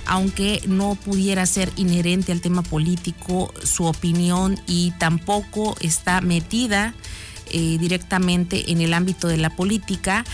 aunque 0.06 0.60
no 0.66 0.96
pudiera 0.96 1.46
ser 1.46 1.70
inherente 1.76 2.32
al 2.32 2.40
tema 2.40 2.62
político 2.62 3.54
su 3.62 3.84
opinión 3.84 4.58
y 4.66 4.92
tampoco 4.98 5.76
está 5.80 6.20
metida 6.20 6.94
eh, 7.50 7.76
directamente 7.78 8.72
en 8.72 8.80
el 8.80 8.92
ámbito 8.92 9.28
de 9.28 9.36
la 9.36 9.50
política. 9.50 10.24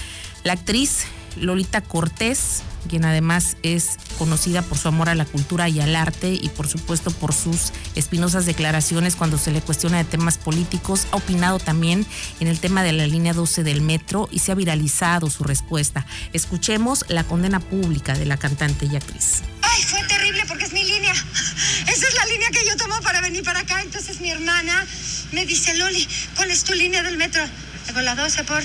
La 0.45 0.55
actriz 0.55 1.05
Lolita 1.37 1.83
Cortés, 1.83 2.63
quien 2.87 3.05
además 3.05 3.57
es 3.63 3.99
conocida 4.19 4.63
por 4.63 4.79
su 4.79 4.89
amor 4.89 5.09
a 5.09 5.15
la 5.15 5.25
cultura 5.25 5.69
y 5.69 5.81
al 5.81 5.97
arte 5.97 6.33
y 6.33 6.49
por 6.49 6.69
supuesto 6.69 7.11
por 7.11 7.35
sus 7.35 7.73
espinosas 7.95 8.47
declaraciones 8.47 9.17
cuando 9.17 9.39
se 9.39 9.51
le 9.51 9.61
cuestiona 9.61 9.99
de 9.99 10.05
temas 10.05 10.39
políticos, 10.39 11.07
ha 11.13 11.17
opinado 11.17 11.59
también 11.59 12.07
en 12.41 12.49
el 12.49 12.61
tema 12.61 12.83
de 12.83 12.93
la 12.93 13.07
línea 13.07 13.33
12 13.33 13.65
del 13.65 13.81
metro 13.81 14.29
y 14.31 14.41
se 14.41 14.53
ha 14.53 14.55
viralizado 14.55 15.31
su 15.31 15.45
respuesta. 15.45 16.07
Escuchemos 16.33 17.05
la 17.09 17.25
condena 17.25 17.61
pública 17.61 18.15
de 18.15 18.27
la 18.27 18.37
cantante 18.37 18.87
y 18.87 18.97
actriz. 18.97 19.43
Ay, 19.63 19.83
fue 19.83 20.03
terrible 20.05 20.45
porque 20.47 20.65
es 20.65 20.73
mi 20.73 20.85
línea. 20.85 21.13
Esa 21.13 22.09
es 22.09 22.15
la 22.15 22.27
línea 22.27 22.51
que 22.51 22.67
yo 22.67 22.77
tomo 22.77 23.01
para 23.03 23.21
venir 23.21 23.43
para 23.43 23.61
acá. 23.61 23.83
Entonces 23.83 24.21
mi 24.21 24.31
hermana 24.31 24.87
me 25.33 25.47
dice, 25.47 25.75
Loli, 25.75 26.07
¿cuál 26.37 26.51
es 26.51 26.65
tu 26.65 26.75
línea 26.75 27.03
del 27.03 27.17
metro? 27.17 27.43
Digo, 27.87 28.01
la 28.01 28.15
12 28.15 28.45
por... 28.45 28.63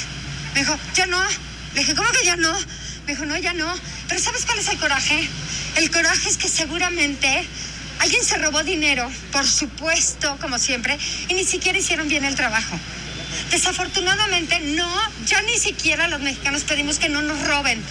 Me 0.54 0.62
dijo, 0.62 0.78
ya 0.96 1.06
no. 1.06 1.22
Le 1.74 1.80
dije, 1.80 1.96
¿cómo 1.96 2.10
que 2.12 2.26
ya 2.26 2.36
no? 2.36 2.54
Dijo, 3.12 3.26
no, 3.26 3.38
ya 3.38 3.54
no. 3.54 3.70
Pero 4.08 4.22
¿sabes 4.22 4.46
cuál 4.46 4.60
es 4.60 4.70
el 4.70 4.78
coraje? 4.78 5.28
El 5.76 5.92
coraje 5.92 6.30
es 6.30 6.38
que 6.38 6.48
seguramente 6.48 7.46
alguien 8.00 8.24
se 8.24 8.38
robó 8.38 8.64
dinero, 8.64 9.12
por 9.34 9.46
supuesto, 9.46 10.38
como 10.40 10.58
siempre, 10.58 10.98
y 11.28 11.34
ni 11.34 11.44
siquiera 11.44 11.78
hicieron 11.78 12.08
bien 12.08 12.24
el 12.24 12.36
trabajo. 12.36 12.80
Desafortunadamente, 13.52 14.62
no, 14.78 14.90
ya 15.26 15.42
ni 15.42 15.58
siquiera 15.58 16.08
los 16.08 16.22
mexicanos 16.22 16.64
pedimos 16.64 17.00
que 17.00 17.10
no 17.10 17.22
nos 17.22 17.46
roben. 17.46 17.84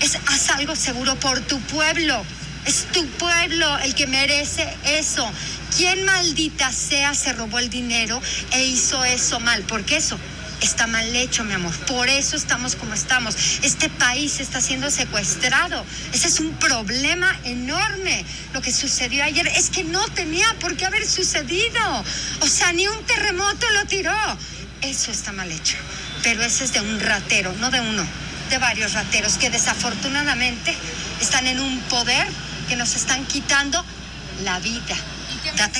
Es, 0.00 0.18
haz 0.26 0.50
algo 0.50 0.74
seguro 0.74 1.14
por 1.14 1.38
tu 1.38 1.60
pueblo. 1.60 2.20
Es 2.66 2.86
tu 2.92 3.06
pueblo 3.06 3.78
el 3.84 3.94
que 3.94 4.08
merece 4.08 4.68
eso. 4.84 5.30
¿Quién 5.76 6.04
maldita 6.04 6.72
sea 6.72 7.14
se 7.14 7.32
robó 7.34 7.60
el 7.60 7.70
dinero 7.70 8.20
e 8.50 8.64
hizo 8.64 9.04
eso 9.04 9.38
mal? 9.38 9.62
Porque 9.62 9.98
eso 9.98 10.18
está 10.64 10.86
mal 10.86 11.14
hecho, 11.14 11.44
mi 11.44 11.52
amor. 11.52 11.74
Por 11.86 12.08
eso 12.08 12.36
estamos 12.36 12.76
como 12.76 12.94
estamos. 12.94 13.36
Este 13.62 13.88
país 13.88 14.40
está 14.40 14.60
siendo 14.60 14.90
secuestrado. 14.90 15.84
Ese 16.12 16.28
es 16.28 16.40
un 16.40 16.52
problema 16.54 17.38
enorme. 17.44 18.24
Lo 18.52 18.60
que 18.60 18.72
sucedió 18.72 19.24
ayer 19.24 19.46
es 19.48 19.70
que 19.70 19.84
no 19.84 20.06
tenía 20.08 20.46
por 20.60 20.76
qué 20.76 20.86
haber 20.86 21.06
sucedido. 21.06 22.04
O 22.40 22.46
sea, 22.46 22.72
ni 22.72 22.86
un 22.86 23.04
terremoto 23.04 23.66
lo 23.72 23.84
tiró. 23.86 24.14
Eso 24.82 25.10
está 25.10 25.32
mal 25.32 25.50
hecho. 25.50 25.76
Pero 26.22 26.42
ese 26.42 26.64
es 26.64 26.72
de 26.72 26.80
un 26.80 27.00
ratero, 27.00 27.52
no 27.60 27.70
de 27.70 27.80
uno, 27.80 28.04
de 28.50 28.58
varios 28.58 28.94
rateros 28.94 29.36
que 29.36 29.50
desafortunadamente 29.50 30.74
están 31.20 31.46
en 31.46 31.60
un 31.60 31.80
poder 31.82 32.26
que 32.68 32.76
nos 32.76 32.96
están 32.96 33.24
quitando 33.26 33.84
la 34.42 34.58
vida. 34.60 34.96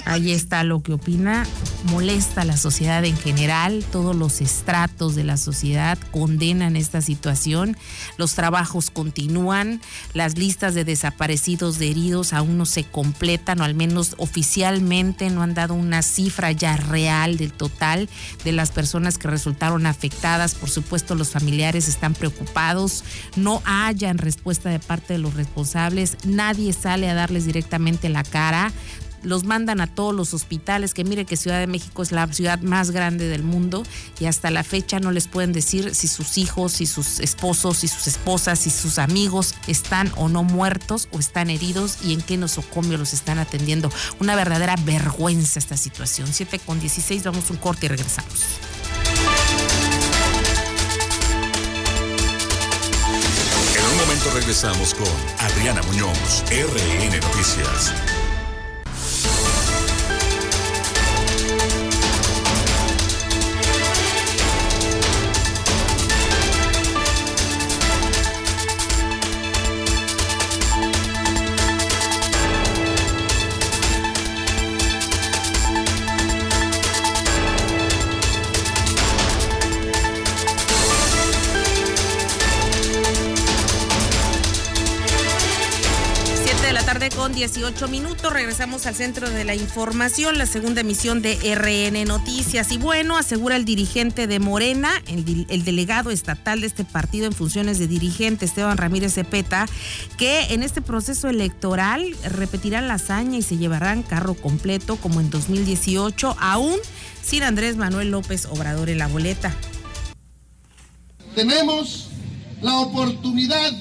Ahí 0.07 0.33
está 0.33 0.65
lo 0.65 0.83
que 0.83 0.93
opina. 0.93 1.47
Molesta 1.85 2.43
a 2.43 2.45
la 2.45 2.57
sociedad 2.57 3.05
en 3.05 3.17
general. 3.17 3.85
Todos 3.93 4.17
los 4.17 4.41
estratos 4.41 5.15
de 5.15 5.25
la 5.25 5.37
sociedad 5.37 5.99
condenan 6.11 6.77
esta 6.77 7.01
situación. 7.01 7.77
Los 8.17 8.35
trabajos 8.35 8.91
continúan. 8.91 9.81
Las 10.13 10.39
listas 10.39 10.75
de 10.75 10.85
desaparecidos, 10.85 11.79
de 11.79 11.91
heridos, 11.91 12.33
aún 12.33 12.57
no 12.59 12.67
se 12.67 12.85
completan, 12.85 13.61
o 13.61 13.65
al 13.65 13.75
menos 13.75 14.15
oficialmente 14.19 15.31
no 15.31 15.43
han 15.43 15.55
dado 15.55 15.75
una 15.75 16.03
cifra 16.03 16.53
ya 16.53 16.77
real 16.77 17.37
del 17.37 17.53
total 17.53 18.09
de 18.45 18.53
las 18.53 18.71
personas 18.71 19.19
que 19.19 19.29
resultaron 19.29 19.87
afectadas. 19.87 20.55
Por 20.55 20.71
supuesto, 20.71 21.15
los 21.15 21.31
familiares 21.31 21.89
están 21.89 22.15
preocupados. 22.15 23.05
No 23.37 23.63
hayan 23.65 24.19
respuesta 24.19 24.71
de 24.71 24.79
parte 24.79 25.15
de 25.15 25.19
los 25.19 25.35
responsables. 25.35 26.17
Nadie 26.25 26.73
sale 26.73 27.09
a 27.11 27.15
darles 27.15 27.47
directamente 27.47 28.09
la 28.09 28.25
cara 28.25 28.73
los 29.25 29.45
mandan 29.45 29.81
a 29.81 29.87
todos 29.87 30.15
los 30.15 30.35
hospitales, 30.35 30.95
que 30.95 31.05
mire 31.05 31.25
que 31.25 31.37
Ciudad 31.37 31.59
de 31.59 31.67
México 31.67 32.03
es 32.03 32.13
la 32.13 32.27
ciudad 32.29 32.61
más 32.61 32.91
grande 32.91 33.29
del 33.29 33.43
mundo 33.43 33.83
y 34.21 34.27
hasta 34.27 34.51
la 34.51 34.63
fecha 34.63 35.01
no 35.01 35.11
les 35.11 35.29
pueden 35.29 35.53
decir 35.53 35.95
si 35.95 36.09
sus 36.09 36.39
hijos, 36.39 36.73
si 36.73 36.87
sus 36.87 37.21
esposos, 37.21 37.79
si 37.79 37.89
sus 37.89 38.07
esposas, 38.07 38.61
si 38.61 38.71
sus 38.71 38.99
amigos 38.99 39.55
están 39.67 40.13
o 40.17 40.29
no 40.29 40.43
muertos 40.43 41.09
o 41.13 41.19
están 41.19 41.51
heridos 41.51 41.99
y 42.05 42.13
en 42.13 42.23
qué 42.23 42.37
nosocomio 42.37 42.99
los 42.99 43.13
están 43.13 43.39
atendiendo. 43.39 43.91
Una 44.21 44.37
verdadera 44.37 44.77
vergüenza 44.85 45.59
esta 45.59 45.77
situación. 45.77 46.29
7 46.33 46.59
con 46.61 46.81
16, 46.81 47.25
vamos 47.25 47.51
un 47.51 47.57
corte 47.57 47.87
y 47.87 47.89
regresamos. 47.89 48.45
En 53.77 53.85
un 53.85 53.97
momento 53.97 54.31
regresamos 54.35 54.95
con 54.95 55.09
Adriana 55.39 55.83
Muñoz, 55.83 56.45
RN 56.49 57.21
Noticias. 57.21 58.14
Regresamos 88.45 88.85
al 88.85 88.95
centro 88.95 89.31
de 89.31 89.43
la 89.43 89.55
información, 89.55 90.37
la 90.37 90.45
segunda 90.45 90.83
emisión 90.83 91.23
de 91.23 91.35
RN 91.55 92.05
Noticias. 92.05 92.73
Y 92.73 92.77
bueno, 92.77 93.17
asegura 93.17 93.57
el 93.57 93.65
dirigente 93.65 94.27
de 94.27 94.39
Morena, 94.39 94.91
el, 95.07 95.47
el 95.49 95.65
delegado 95.65 96.11
estatal 96.11 96.61
de 96.61 96.67
este 96.67 96.85
partido 96.85 97.25
en 97.25 97.33
funciones 97.33 97.79
de 97.79 97.87
dirigente, 97.87 98.45
Esteban 98.45 98.77
Ramírez 98.77 99.15
Cepeta, 99.15 99.65
que 100.19 100.53
en 100.53 100.63
este 100.63 100.83
proceso 100.83 101.31
electoral 101.31 102.15
repetirán 102.23 102.87
la 102.87 102.95
hazaña 102.95 103.39
y 103.39 103.43
se 103.43 103.57
llevarán 103.57 104.03
carro 104.03 104.35
completo 104.35 104.97
como 104.97 105.23
en 105.23 105.31
2018, 105.31 106.37
aún 106.39 106.77
sin 107.23 107.45
Andrés 107.45 107.77
Manuel 107.77 108.11
López 108.11 108.45
Obrador 108.51 108.91
en 108.91 108.99
la 108.99 109.07
boleta. 109.07 109.55
Tenemos 111.35 112.11
la 112.61 112.79
oportunidad 112.81 113.73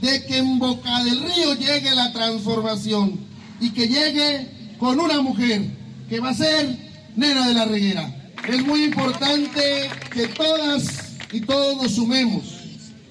de 0.00 0.26
que 0.26 0.38
en 0.38 0.58
Boca 0.58 1.04
del 1.04 1.20
Río 1.22 1.54
llegue 1.54 1.94
la 1.94 2.12
transformación 2.12 3.25
y 3.60 3.70
que 3.70 3.88
llegue 3.88 4.46
con 4.78 5.00
una 5.00 5.20
mujer 5.20 5.62
que 6.08 6.20
va 6.20 6.30
a 6.30 6.34
ser 6.34 6.76
Nena 7.16 7.48
de 7.48 7.54
la 7.54 7.64
Reguera. 7.64 8.32
Es 8.48 8.64
muy 8.64 8.84
importante 8.84 9.90
que 10.12 10.28
todas 10.28 11.16
y 11.32 11.40
todos 11.40 11.82
nos 11.82 11.92
sumemos, 11.92 12.44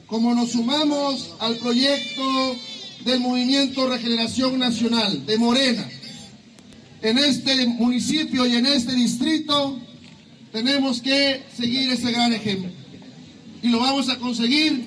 como 0.07 0.33
nos 0.33 0.51
sumamos 0.51 1.33
al 1.39 1.55
proyecto 1.57 2.55
del 3.03 3.19
Movimiento 3.19 3.87
Regeneración 3.87 4.57
Nacional 4.59 5.25
de 5.25 5.37
Morena. 5.37 5.87
En 7.01 7.17
este 7.17 7.67
municipio 7.67 8.45
y 8.45 8.55
en 8.55 8.65
este 8.65 8.93
distrito 8.93 9.77
tenemos 10.51 11.01
que 11.01 11.43
seguir 11.55 11.91
ese 11.91 12.11
gran 12.11 12.33
ejemplo. 12.33 12.71
Y 13.61 13.67
lo 13.67 13.79
vamos 13.79 14.09
a 14.09 14.17
conseguir 14.17 14.85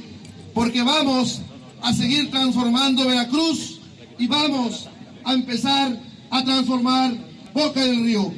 porque 0.55 0.83
vamos 0.83 1.41
a 1.83 1.93
seguir 1.93 2.31
transformando 2.31 3.07
Veracruz 3.07 3.79
y 4.19 4.27
vamos 4.27 4.89
a 5.29 5.35
empezar 5.35 5.95
a 6.31 6.43
transformar 6.43 7.13
Boca 7.53 7.85
del 7.85 8.03
Río. 8.03 8.33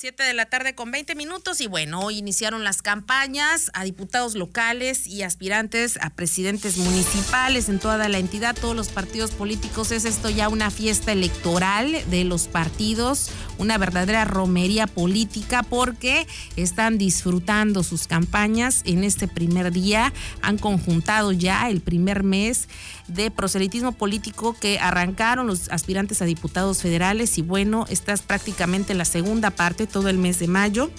7 0.00 0.22
de 0.22 0.32
la 0.32 0.46
tarde 0.46 0.76
con 0.76 0.92
20 0.92 1.16
minutos 1.16 1.60
y 1.60 1.66
bueno, 1.66 2.02
hoy 2.02 2.18
iniciaron 2.18 2.62
las 2.62 2.82
campañas 2.82 3.72
a 3.74 3.82
diputados 3.82 4.36
locales 4.36 5.08
y 5.08 5.24
aspirantes 5.24 5.98
a 6.00 6.10
presidentes 6.10 6.78
municipales 6.78 7.68
en 7.68 7.80
toda 7.80 8.08
la 8.08 8.18
entidad, 8.18 8.54
todos 8.54 8.76
los 8.76 8.90
partidos 8.90 9.32
políticos. 9.32 9.90
Es 9.90 10.04
esto 10.04 10.30
ya 10.30 10.48
una 10.48 10.70
fiesta 10.70 11.10
electoral 11.10 11.96
de 12.10 12.22
los 12.22 12.46
partidos, 12.46 13.30
una 13.58 13.76
verdadera 13.76 14.24
romería 14.24 14.86
política 14.86 15.64
porque 15.64 16.28
están 16.54 16.96
disfrutando 16.96 17.82
sus 17.82 18.06
campañas 18.06 18.82
en 18.84 19.02
este 19.02 19.26
primer 19.26 19.72
día. 19.72 20.12
Han 20.42 20.58
conjuntado 20.58 21.32
ya 21.32 21.68
el 21.68 21.80
primer 21.80 22.22
mes 22.22 22.68
de 23.08 23.30
proselitismo 23.30 23.92
político 23.92 24.54
que 24.58 24.78
arrancaron 24.78 25.46
los 25.46 25.70
aspirantes 25.70 26.22
a 26.22 26.26
diputados 26.26 26.82
federales 26.82 27.38
y 27.38 27.42
bueno, 27.42 27.86
esta 27.88 28.12
es 28.12 28.22
prácticamente 28.22 28.94
la 28.94 29.04
segunda 29.04 29.50
parte, 29.50 29.86
todo 29.86 30.08
el 30.08 30.18
mes 30.18 30.38
de 30.38 30.46
mayo. 30.46 30.90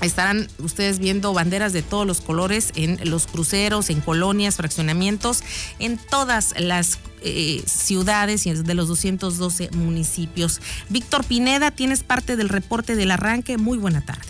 Estarán 0.00 0.48
ustedes 0.58 0.98
viendo 0.98 1.32
banderas 1.32 1.72
de 1.72 1.82
todos 1.82 2.06
los 2.06 2.20
colores 2.20 2.72
en 2.74 2.98
los 3.08 3.28
cruceros, 3.28 3.88
en 3.88 4.00
colonias, 4.00 4.56
fraccionamientos, 4.56 5.44
en 5.78 5.96
todas 5.96 6.58
las 6.58 6.98
eh, 7.22 7.62
ciudades 7.66 8.46
y 8.46 8.52
de 8.52 8.74
los 8.74 8.88
212 8.88 9.70
municipios. 9.72 10.60
Víctor 10.88 11.24
Pineda, 11.24 11.70
tienes 11.70 12.02
parte 12.02 12.36
del 12.36 12.48
reporte 12.48 12.96
del 12.96 13.12
arranque. 13.12 13.58
Muy 13.58 13.78
buena 13.78 14.04
tarde. 14.04 14.26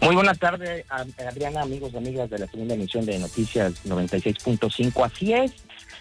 Muy 0.00 0.14
buena 0.14 0.34
tarde, 0.34 0.84
Adriana, 0.88 1.62
amigos 1.62 1.92
y 1.92 1.96
amigas 1.96 2.28
de 2.28 2.38
la 2.38 2.46
segunda 2.46 2.74
emisión 2.74 3.06
de 3.06 3.18
Noticias 3.18 3.74
96.5. 3.86 5.04
Así 5.04 5.32
es, 5.32 5.52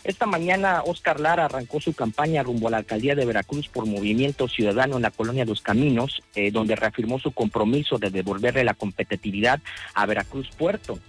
Esta 0.05 0.27
mañana 0.27 0.83
Oscar 0.85 1.19
Lara 1.19 1.45
arrancó 1.45 1.81
su 1.81 1.93
campaña 1.93 2.43
rumbo 2.43 2.67
a 2.67 2.71
la 2.71 2.77
alcaldía 2.77 3.15
de 3.15 3.25
Veracruz 3.25 3.67
por 3.69 3.87
Movimiento 3.87 4.47
Ciudadano 4.47 4.97
en 4.97 5.01
la 5.01 5.09
colonia 5.09 5.45
Los 5.45 5.61
Caminos, 5.61 6.21
eh, 6.35 6.51
donde 6.51 6.75
reafirmó 6.75 7.17
su 7.17 7.31
compromiso 7.31 7.97
de 7.97 8.11
devolverle 8.11 8.63
la 8.63 8.75
competitividad 8.75 9.61
a 9.95 10.05
Veracruz 10.05 10.47
Puerto. 10.55 10.99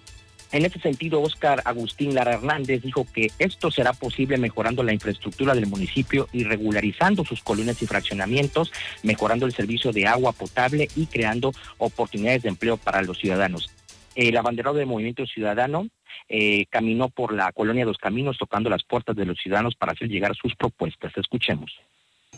En 0.51 0.65
ese 0.65 0.81
sentido, 0.81 1.21
Oscar 1.21 1.61
Agustín 1.67 2.15
Lara 2.15 2.35
Hernández 2.35 2.81
dijo 2.81 3.07
que 3.13 3.31
esto 3.39 3.71
será 3.71 3.93
posible 3.93 4.39
mejorando 4.39 4.83
la 4.83 4.95
infraestructura 4.95 5.55
del 5.55 5.67
municipio 5.67 6.27
y 6.33 6.45
regularizando 6.45 7.23
sus 7.23 7.43
colonias 7.43 7.83
y 7.83 7.87
fraccionamientos, 7.87 8.73
mejorando 9.03 9.45
el 9.45 9.53
servicio 9.53 9.93
de 9.93 10.07
agua 10.07 10.33
potable 10.33 10.89
y 10.97 11.05
creando 11.05 11.53
oportunidades 11.77 12.45
de 12.45 12.49
empleo 12.49 12.79
para 12.79 13.03
los 13.03 13.19
ciudadanos. 13.19 13.69
El 14.15 14.39
abanderado 14.39 14.77
de 14.77 14.87
Movimiento 14.87 15.27
Ciudadano 15.27 15.89
eh, 16.29 16.67
caminó 16.67 17.09
por 17.09 17.33
la 17.33 17.53
colonia 17.53 17.85
Los 17.85 17.99
Caminos 17.99 18.39
tocando 18.39 18.71
las 18.71 18.85
puertas 18.85 19.17
de 19.17 19.27
los 19.27 19.39
ciudadanos 19.39 19.75
para 19.75 19.93
hacer 19.93 20.09
llegar 20.09 20.35
sus 20.35 20.55
propuestas. 20.55 21.13
Escuchemos. 21.17 21.73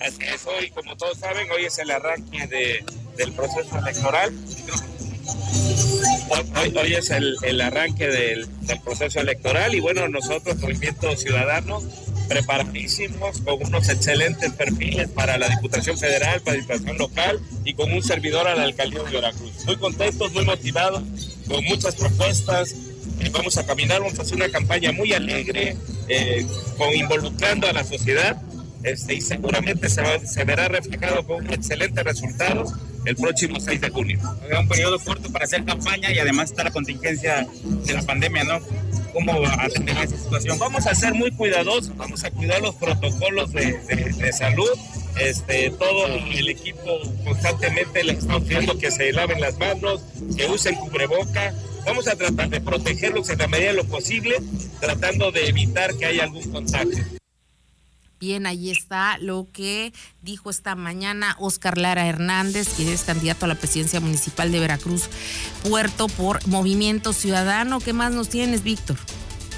Así 0.00 0.22
es, 0.22 0.46
hoy, 0.46 0.70
como 0.70 0.96
todos 0.96 1.18
saben, 1.18 1.50
hoy 1.50 1.64
es 1.64 1.78
el 1.78 1.90
arranque 1.90 2.46
de, 2.46 2.84
del 3.16 3.32
proceso 3.32 3.78
electoral. 3.78 4.32
Hoy, 6.80 6.94
es 6.94 7.10
el, 7.10 7.36
el 7.42 7.60
arranque 7.60 8.06
del, 8.06 8.46
del, 8.66 8.80
proceso 8.80 9.20
electoral 9.20 9.74
y 9.74 9.80
bueno, 9.80 10.08
nosotros, 10.08 10.56
Movimiento 10.58 11.14
Ciudadano, 11.16 11.82
preparadísimos, 12.28 13.40
con 13.40 13.66
unos 13.66 13.88
excelentes 13.88 14.52
perfiles 14.52 15.08
para 15.08 15.36
la 15.38 15.48
Diputación 15.48 15.98
Federal, 15.98 16.40
para 16.42 16.56
la 16.56 16.62
Diputación 16.62 16.98
Local 16.98 17.40
y 17.64 17.74
con 17.74 17.92
un 17.92 18.02
servidor 18.02 18.46
a 18.46 18.54
la 18.54 18.64
Alcaldía 18.64 19.02
de 19.02 19.10
Veracruz. 19.10 19.64
Muy 19.64 19.76
contentos, 19.76 20.32
muy 20.32 20.44
motivados, 20.44 21.02
con 21.48 21.64
muchas 21.64 21.96
propuestas, 21.96 22.74
vamos 23.32 23.56
a 23.58 23.66
caminar, 23.66 24.00
vamos 24.00 24.18
a 24.18 24.22
hacer 24.22 24.36
una 24.36 24.48
campaña 24.48 24.92
muy 24.92 25.12
alegre, 25.12 25.76
eh, 26.08 26.46
con 26.76 26.94
involucrando 26.94 27.66
a 27.66 27.72
la 27.72 27.84
sociedad, 27.84 28.40
este, 28.82 29.14
y 29.14 29.20
seguramente 29.20 29.88
se, 29.88 30.02
se 30.26 30.44
verá 30.44 30.68
reflejado 30.68 31.26
con 31.26 31.44
un 31.44 31.52
excelente 31.52 32.02
resultado 32.02 32.64
el 33.04 33.16
próximo 33.16 33.58
6 33.58 33.80
de 33.80 33.90
junio. 33.90 34.18
Un 34.58 34.68
periodo 34.68 34.98
corto 34.98 35.30
para 35.32 35.44
hacer 35.44 35.64
campaña 35.64 36.12
y 36.12 36.18
además 36.18 36.50
está 36.50 36.64
la 36.64 36.70
contingencia 36.70 37.46
de 37.62 37.92
la 37.92 38.02
pandemia, 38.02 38.44
¿no? 38.44 38.60
¿Cómo 39.12 39.32
atender 39.46 39.96
esa 39.98 40.16
situación? 40.16 40.58
Vamos 40.58 40.86
a 40.86 40.94
ser 40.94 41.14
muy 41.14 41.30
cuidadosos, 41.30 41.96
vamos 41.96 42.22
a 42.24 42.30
cuidar 42.30 42.60
los 42.60 42.74
protocolos 42.74 43.52
de, 43.52 43.78
de, 43.88 44.12
de 44.12 44.32
salud. 44.32 44.68
Este, 45.18 45.70
todo 45.70 46.06
el 46.06 46.48
equipo 46.48 47.00
constantemente 47.24 48.04
le 48.04 48.12
estamos 48.12 48.42
pidiendo 48.42 48.78
que 48.78 48.90
se 48.90 49.10
laven 49.12 49.40
las 49.40 49.58
manos, 49.58 50.02
que 50.36 50.46
usen 50.46 50.76
cubreboca, 50.76 51.54
Vamos 51.88 52.06
a 52.06 52.16
tratar 52.16 52.50
de 52.50 52.60
protegerlos 52.60 53.30
en 53.30 53.38
la 53.38 53.48
medida 53.48 53.68
de 53.68 53.72
lo 53.72 53.84
posible, 53.84 54.36
tratando 54.78 55.32
de 55.32 55.48
evitar 55.48 55.96
que 55.96 56.04
haya 56.04 56.24
algún 56.24 56.52
contagio. 56.52 57.02
Bien, 58.20 58.46
ahí 58.46 58.70
está 58.70 59.16
lo 59.18 59.46
que 59.50 59.94
dijo 60.20 60.50
esta 60.50 60.74
mañana 60.74 61.34
Oscar 61.38 61.78
Lara 61.78 62.06
Hernández, 62.06 62.74
que 62.74 62.92
es 62.92 63.04
candidato 63.04 63.46
a 63.46 63.48
la 63.48 63.54
presidencia 63.54 64.00
municipal 64.00 64.52
de 64.52 64.60
Veracruz, 64.60 65.08
Puerto 65.66 66.08
por 66.08 66.46
Movimiento 66.46 67.14
Ciudadano. 67.14 67.80
¿Qué 67.80 67.94
más 67.94 68.12
nos 68.12 68.28
tienes, 68.28 68.62
Víctor? 68.62 68.98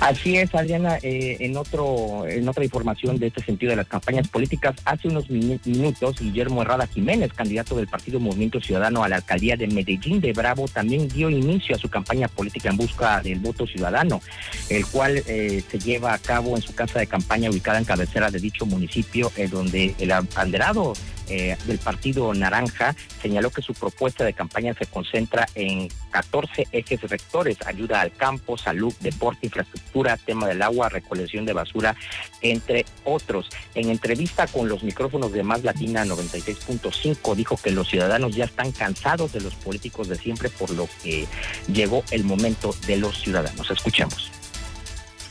Así 0.01 0.39
es, 0.39 0.55
Adriana, 0.55 0.97
eh, 1.03 1.37
en 1.41 1.59
otro 1.59 2.27
en 2.27 2.49
otra 2.49 2.65
información 2.65 3.19
de 3.19 3.27
este 3.27 3.43
sentido 3.43 3.71
de 3.71 3.77
las 3.77 3.87
campañas 3.87 4.29
políticas, 4.29 4.75
hace 4.87 5.09
unos 5.09 5.29
minutos 5.29 6.19
Guillermo 6.19 6.63
Herrada 6.63 6.87
Jiménez, 6.87 7.35
candidato 7.35 7.77
del 7.77 7.87
Partido 7.87 8.19
Movimiento 8.19 8.63
Ciudadano 8.63 9.05
a 9.05 9.11
la 9.11 9.17
alcaldía 9.17 9.59
de 9.59 9.67
Medellín 9.67 10.23
de 10.23 10.33
Bravo, 10.33 10.69
también 10.69 11.07
dio 11.07 11.29
inicio 11.29 11.77
a 11.77 11.79
su 11.79 11.91
campaña 11.91 12.29
política 12.29 12.71
en 12.71 12.79
busca 12.79 13.21
del 13.21 13.41
voto 13.41 13.67
ciudadano, 13.67 14.23
el 14.71 14.87
cual 14.87 15.23
eh, 15.27 15.63
se 15.71 15.79
lleva 15.79 16.15
a 16.15 16.19
cabo 16.19 16.57
en 16.57 16.63
su 16.63 16.75
casa 16.75 16.99
de 16.99 17.07
campaña 17.07 17.51
ubicada 17.51 17.79
en 17.79 17.85
cabecera 17.85 18.31
de 18.31 18.41
dicho 18.41 18.65
municipio, 18.65 19.31
eh, 19.37 19.49
donde 19.49 19.95
el 19.99 20.13
abanderado 20.13 20.95
eh, 21.31 21.57
del 21.65 21.79
Partido 21.79 22.35
Naranja 22.35 22.97
señaló 23.23 23.51
que 23.51 23.63
su 23.63 23.73
propuesta 23.73 24.25
de 24.25 24.33
campaña 24.33 24.75
se 24.75 24.87
concentra 24.87 25.47
en 25.55 25.89
14 26.11 26.67
ejes 26.73 27.03
rectores, 27.03 27.57
ayuda 27.67 28.01
al 28.01 28.13
campo, 28.13 28.59
salud, 28.59 28.93
deporte, 28.99 29.47
infraestructura, 29.47 30.17
tema 30.17 30.49
del 30.49 30.61
agua, 30.61 30.89
recolección 30.89 31.45
de 31.45 31.53
basura, 31.53 31.95
entre 32.43 32.85
otros. 33.05 33.49
En 33.77 33.91
entrevista 33.91 34.49
con 34.49 34.69
los 34.69 34.83
micrófonos 34.83 35.33
de 35.33 35.45
Más 35.45 35.63
Latina 35.63 36.05
96.5 36.05 37.37
dijo 37.37 37.57
que 37.57 37.71
los 37.71 37.89
ciudadanos 37.89 38.35
ya 38.35 38.47
están 38.47 38.73
cansados 38.73 39.33
de 39.33 39.41
los 39.41 39.55
políticos 39.55 40.09
de 40.09 40.17
siempre, 40.17 40.51
por 40.51 40.71
lo 40.71 40.89
que 41.01 41.29
llegó 41.73 42.03
el 42.11 42.25
momento 42.25 42.75
de 42.89 42.97
los 42.97 43.23
ciudadanos. 43.23 43.71
Escuchemos. 43.71 44.33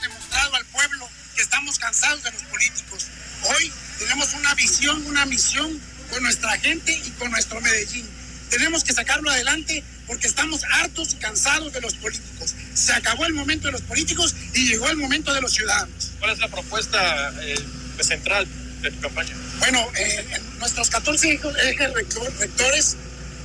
Demostrado 0.02 0.56
al 0.56 0.66
pueblo 0.68 1.06
que 1.36 1.42
estamos 1.42 1.78
cansados 1.78 2.24
de 2.24 2.32
los 2.32 2.44
políticos. 2.44 3.08
Hoy 3.50 3.72
tenemos 4.00 4.34
una 4.34 4.56
visión, 4.56 5.06
una 5.06 5.26
misión 5.26 5.80
con 6.10 6.24
nuestra 6.24 6.58
gente 6.58 6.92
y 7.06 7.12
con 7.12 7.30
nuestro 7.30 7.62
Medellín. 7.62 8.08
Tenemos 8.50 8.84
que 8.84 8.94
sacarlo 8.94 9.30
adelante 9.30 9.84
porque 10.08 10.26
estamos 10.26 10.64
hartos 10.72 11.14
y 11.14 11.16
cansados 11.18 11.72
de 11.72 11.82
los 11.82 11.94
políticos. 11.96 12.56
Se 12.74 12.94
acabó 12.94 13.26
el 13.26 13.34
momento 13.34 13.68
de 13.68 13.74
los 13.74 13.82
políticos 13.82 14.36
y 14.54 14.68
llegó 14.68 14.90
el 14.90 14.98
momento 14.98 15.34
de 15.34 15.42
los 15.42 15.54
ciudadanos. 15.54 16.12
¿Cuál 16.18 16.32
es 16.32 16.40
la 16.40 16.48
propuesta 16.48 17.32
eh, 17.44 17.56
central 18.02 18.48
de 18.82 18.90
tu 18.90 19.00
campaña? 19.02 19.36
Bueno, 19.60 19.86
eh, 19.96 20.26
en 20.34 20.60
nuestros 20.60 20.90
14 20.90 21.40
ejes 21.64 21.94
rectores 22.40 22.98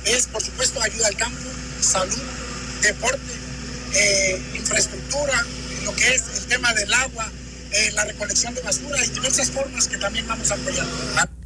es, 0.05 0.27
por 0.27 0.43
supuesto, 0.43 0.81
ayuda 0.81 1.07
al 1.07 1.17
campo, 1.17 1.39
salud, 1.81 2.23
deporte, 2.81 3.33
eh, 3.93 4.41
infraestructura, 4.55 5.45
lo 5.83 5.95
que 5.95 6.15
es 6.15 6.23
el 6.35 6.45
tema 6.47 6.73
del 6.73 6.91
agua, 6.93 7.31
eh, 7.77 7.91
la 7.93 8.05
recolección 8.05 8.53
de 8.55 8.61
basura 8.61 8.97
y 9.03 9.09
diversas 9.09 9.51
formas 9.51 9.87
que 9.87 9.97
también 9.97 10.27
vamos 10.27 10.51
a 10.51 10.55
apoyar. 10.55 10.85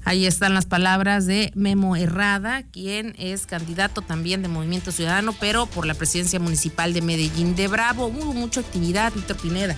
Ahí 0.06 0.26
están 0.26 0.54
las 0.54 0.66
palabras 0.66 1.26
de 1.26 1.52
Memo 1.56 1.96
Herrada, 1.96 2.64
quien 2.72 3.16
es 3.20 3.46
candidato 3.46 4.02
también 4.02 4.42
de 4.42 4.48
Movimiento 4.48 4.92
Ciudadano, 4.92 5.36
pero 5.40 5.66
por 5.66 5.86
la 5.86 5.94
presidencia 5.94 6.40
municipal 6.40 6.94
de 6.94 7.02
Medellín 7.02 7.56
de 7.56 7.68
Bravo. 7.68 8.08
Hubo 8.08 8.34
mucha 8.34 8.62
actividad, 8.62 9.14
Víctor 9.14 9.38
Pineda. 9.38 9.78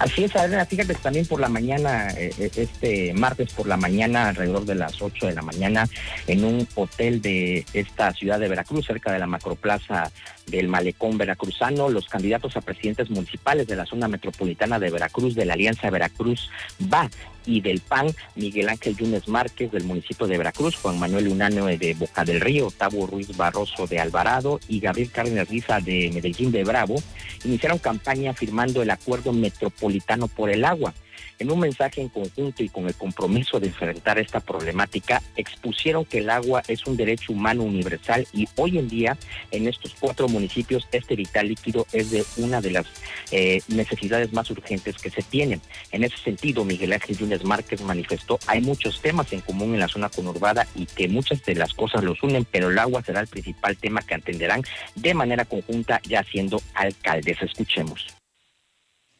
Así 0.00 0.24
es, 0.24 0.34
Adriana, 0.34 0.66
fíjate 0.66 0.94
también 0.94 1.26
por 1.26 1.40
la 1.40 1.48
mañana, 1.48 2.08
eh, 2.16 2.50
este 2.56 3.14
martes 3.14 3.52
por 3.52 3.66
la 3.66 3.76
mañana, 3.76 4.28
alrededor 4.28 4.64
de 4.64 4.74
las 4.74 5.00
8 5.00 5.26
de 5.26 5.34
la 5.34 5.42
mañana, 5.42 5.88
en 6.26 6.44
un 6.44 6.66
hotel 6.74 7.22
de 7.22 7.64
esta 7.72 8.12
ciudad 8.12 8.40
de 8.40 8.48
Veracruz, 8.48 8.86
cerca 8.86 9.12
de 9.12 9.18
la 9.18 9.26
macroplaza 9.26 10.10
del 10.50 10.68
Malecón 10.68 11.18
Veracruzano, 11.18 11.88
los 11.88 12.08
candidatos 12.08 12.56
a 12.56 12.60
presidentes 12.60 13.10
municipales 13.10 13.66
de 13.66 13.76
la 13.76 13.86
zona 13.86 14.08
metropolitana 14.08 14.78
de 14.78 14.90
Veracruz, 14.90 15.34
de 15.34 15.44
la 15.44 15.54
Alianza 15.54 15.90
Veracruz 15.90 16.50
va 16.92 17.08
y 17.46 17.60
del 17.60 17.80
PAN, 17.80 18.08
Miguel 18.34 18.68
Ángel 18.68 18.96
Yunes 18.96 19.26
Márquez 19.26 19.72
del 19.72 19.84
municipio 19.84 20.26
de 20.26 20.38
Veracruz, 20.38 20.76
Juan 20.76 20.98
Manuel 20.98 21.28
Unáneo 21.28 21.66
de 21.66 21.94
Boca 21.94 22.24
del 22.24 22.40
Río, 22.40 22.70
Tavo 22.70 23.06
Ruiz 23.06 23.36
Barroso 23.36 23.86
de 23.86 23.98
Alvarado 23.98 24.60
y 24.68 24.80
Gabriel 24.80 25.10
Cárdenas 25.10 25.48
Riza 25.48 25.80
de 25.80 26.10
Medellín 26.12 26.52
de 26.52 26.64
Bravo, 26.64 27.02
iniciaron 27.44 27.78
campaña 27.78 28.34
firmando 28.34 28.82
el 28.82 28.90
acuerdo 28.90 29.32
metropolitano 29.32 30.28
por 30.28 30.50
el 30.50 30.64
agua. 30.64 30.94
En 31.38 31.50
un 31.50 31.60
mensaje 31.60 32.00
en 32.00 32.08
conjunto 32.08 32.62
y 32.62 32.68
con 32.68 32.86
el 32.86 32.94
compromiso 32.94 33.60
de 33.60 33.68
enfrentar 33.68 34.18
esta 34.18 34.40
problemática, 34.40 35.22
expusieron 35.36 36.04
que 36.04 36.18
el 36.18 36.30
agua 36.30 36.62
es 36.68 36.86
un 36.86 36.96
derecho 36.96 37.32
humano 37.32 37.62
universal 37.62 38.26
y 38.32 38.48
hoy 38.56 38.78
en 38.78 38.88
día 38.88 39.16
en 39.50 39.68
estos 39.68 39.94
cuatro 39.98 40.28
municipios 40.28 40.88
este 40.92 41.16
vital 41.16 41.48
líquido 41.48 41.86
es 41.92 42.10
de 42.10 42.24
una 42.36 42.60
de 42.60 42.70
las 42.70 42.86
eh, 43.30 43.60
necesidades 43.68 44.32
más 44.32 44.50
urgentes 44.50 44.96
que 44.98 45.10
se 45.10 45.22
tienen. 45.22 45.60
En 45.92 46.04
ese 46.04 46.18
sentido, 46.18 46.64
Miguel 46.64 46.92
Ángel 46.92 47.16
Yunes 47.16 47.44
Márquez 47.44 47.80
manifestó 47.82 48.38
hay 48.46 48.60
muchos 48.60 49.00
temas 49.00 49.32
en 49.32 49.40
común 49.40 49.74
en 49.74 49.80
la 49.80 49.88
zona 49.88 50.08
conurbada 50.08 50.66
y 50.74 50.86
que 50.86 51.08
muchas 51.08 51.44
de 51.44 51.54
las 51.54 51.74
cosas 51.74 52.02
los 52.04 52.22
unen, 52.22 52.44
pero 52.44 52.70
el 52.70 52.78
agua 52.78 53.02
será 53.02 53.20
el 53.20 53.26
principal 53.26 53.76
tema 53.76 54.02
que 54.02 54.14
atenderán 54.14 54.62
de 54.94 55.14
manera 55.14 55.44
conjunta 55.44 56.00
ya 56.04 56.22
siendo 56.24 56.60
alcaldes. 56.74 57.42
Escuchemos. 57.42 58.06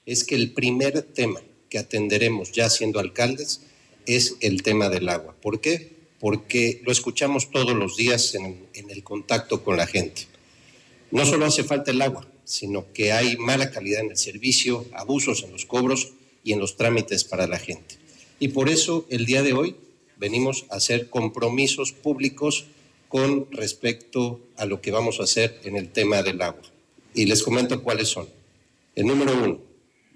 Es 0.04 0.24
que 0.24 0.34
el 0.34 0.52
primer 0.52 1.02
tema 1.02 1.40
que 1.68 1.78
atenderemos 1.78 2.52
ya 2.52 2.70
siendo 2.70 3.00
alcaldes 3.00 3.60
es 4.06 4.36
el 4.40 4.62
tema 4.62 4.88
del 4.88 5.08
agua. 5.08 5.34
¿Por 5.40 5.60
qué? 5.60 5.92
Porque 6.18 6.80
lo 6.84 6.90
escuchamos 6.90 7.50
todos 7.50 7.76
los 7.76 7.96
días 7.96 8.34
en, 8.34 8.66
el 8.74 9.04
contacto 9.04 9.62
con 9.62 9.76
la 9.76 9.86
gente. 9.86 10.26
No 11.10 11.24
solo 11.26 11.46
hace 11.46 11.62
falta 11.62 11.90
el 11.90 12.02
agua, 12.02 12.26
sino 12.44 12.92
que 12.92 13.12
hay 13.12 13.36
mala 13.36 13.70
calidad 13.70 14.00
en 14.00 14.10
el 14.10 14.16
servicio, 14.16 14.86
abusos 14.94 15.42
en 15.44 15.52
los 15.52 15.66
cobros 15.66 16.12
y 16.42 16.52
en 16.52 16.58
los 16.58 16.76
trámites 16.76 17.24
para 17.24 17.46
la 17.46 17.58
gente. 17.58 17.96
Y 18.40 18.48
por 18.48 18.68
eso 18.68 19.06
el 19.10 19.26
día 19.26 19.42
de 19.42 19.52
hoy 19.52 19.76
venimos 20.16 20.64
a 20.70 20.76
hacer 20.76 21.10
compromisos 21.10 21.92
públicos 21.92 22.66
con 23.08 23.50
respecto 23.52 24.40
a 24.56 24.66
lo 24.66 24.80
que 24.80 24.90
vamos 24.90 25.20
a 25.20 25.24
hacer 25.24 25.60
en 25.64 25.76
el 25.76 25.90
tema 25.90 26.22
del 26.22 26.42
agua. 26.42 26.62
Y 27.14 27.26
les 27.26 27.42
comento 27.42 27.82
cuáles 27.82 28.08
son. 28.08 28.28
El 28.94 29.06
número 29.06 29.32
uno, 29.32 29.60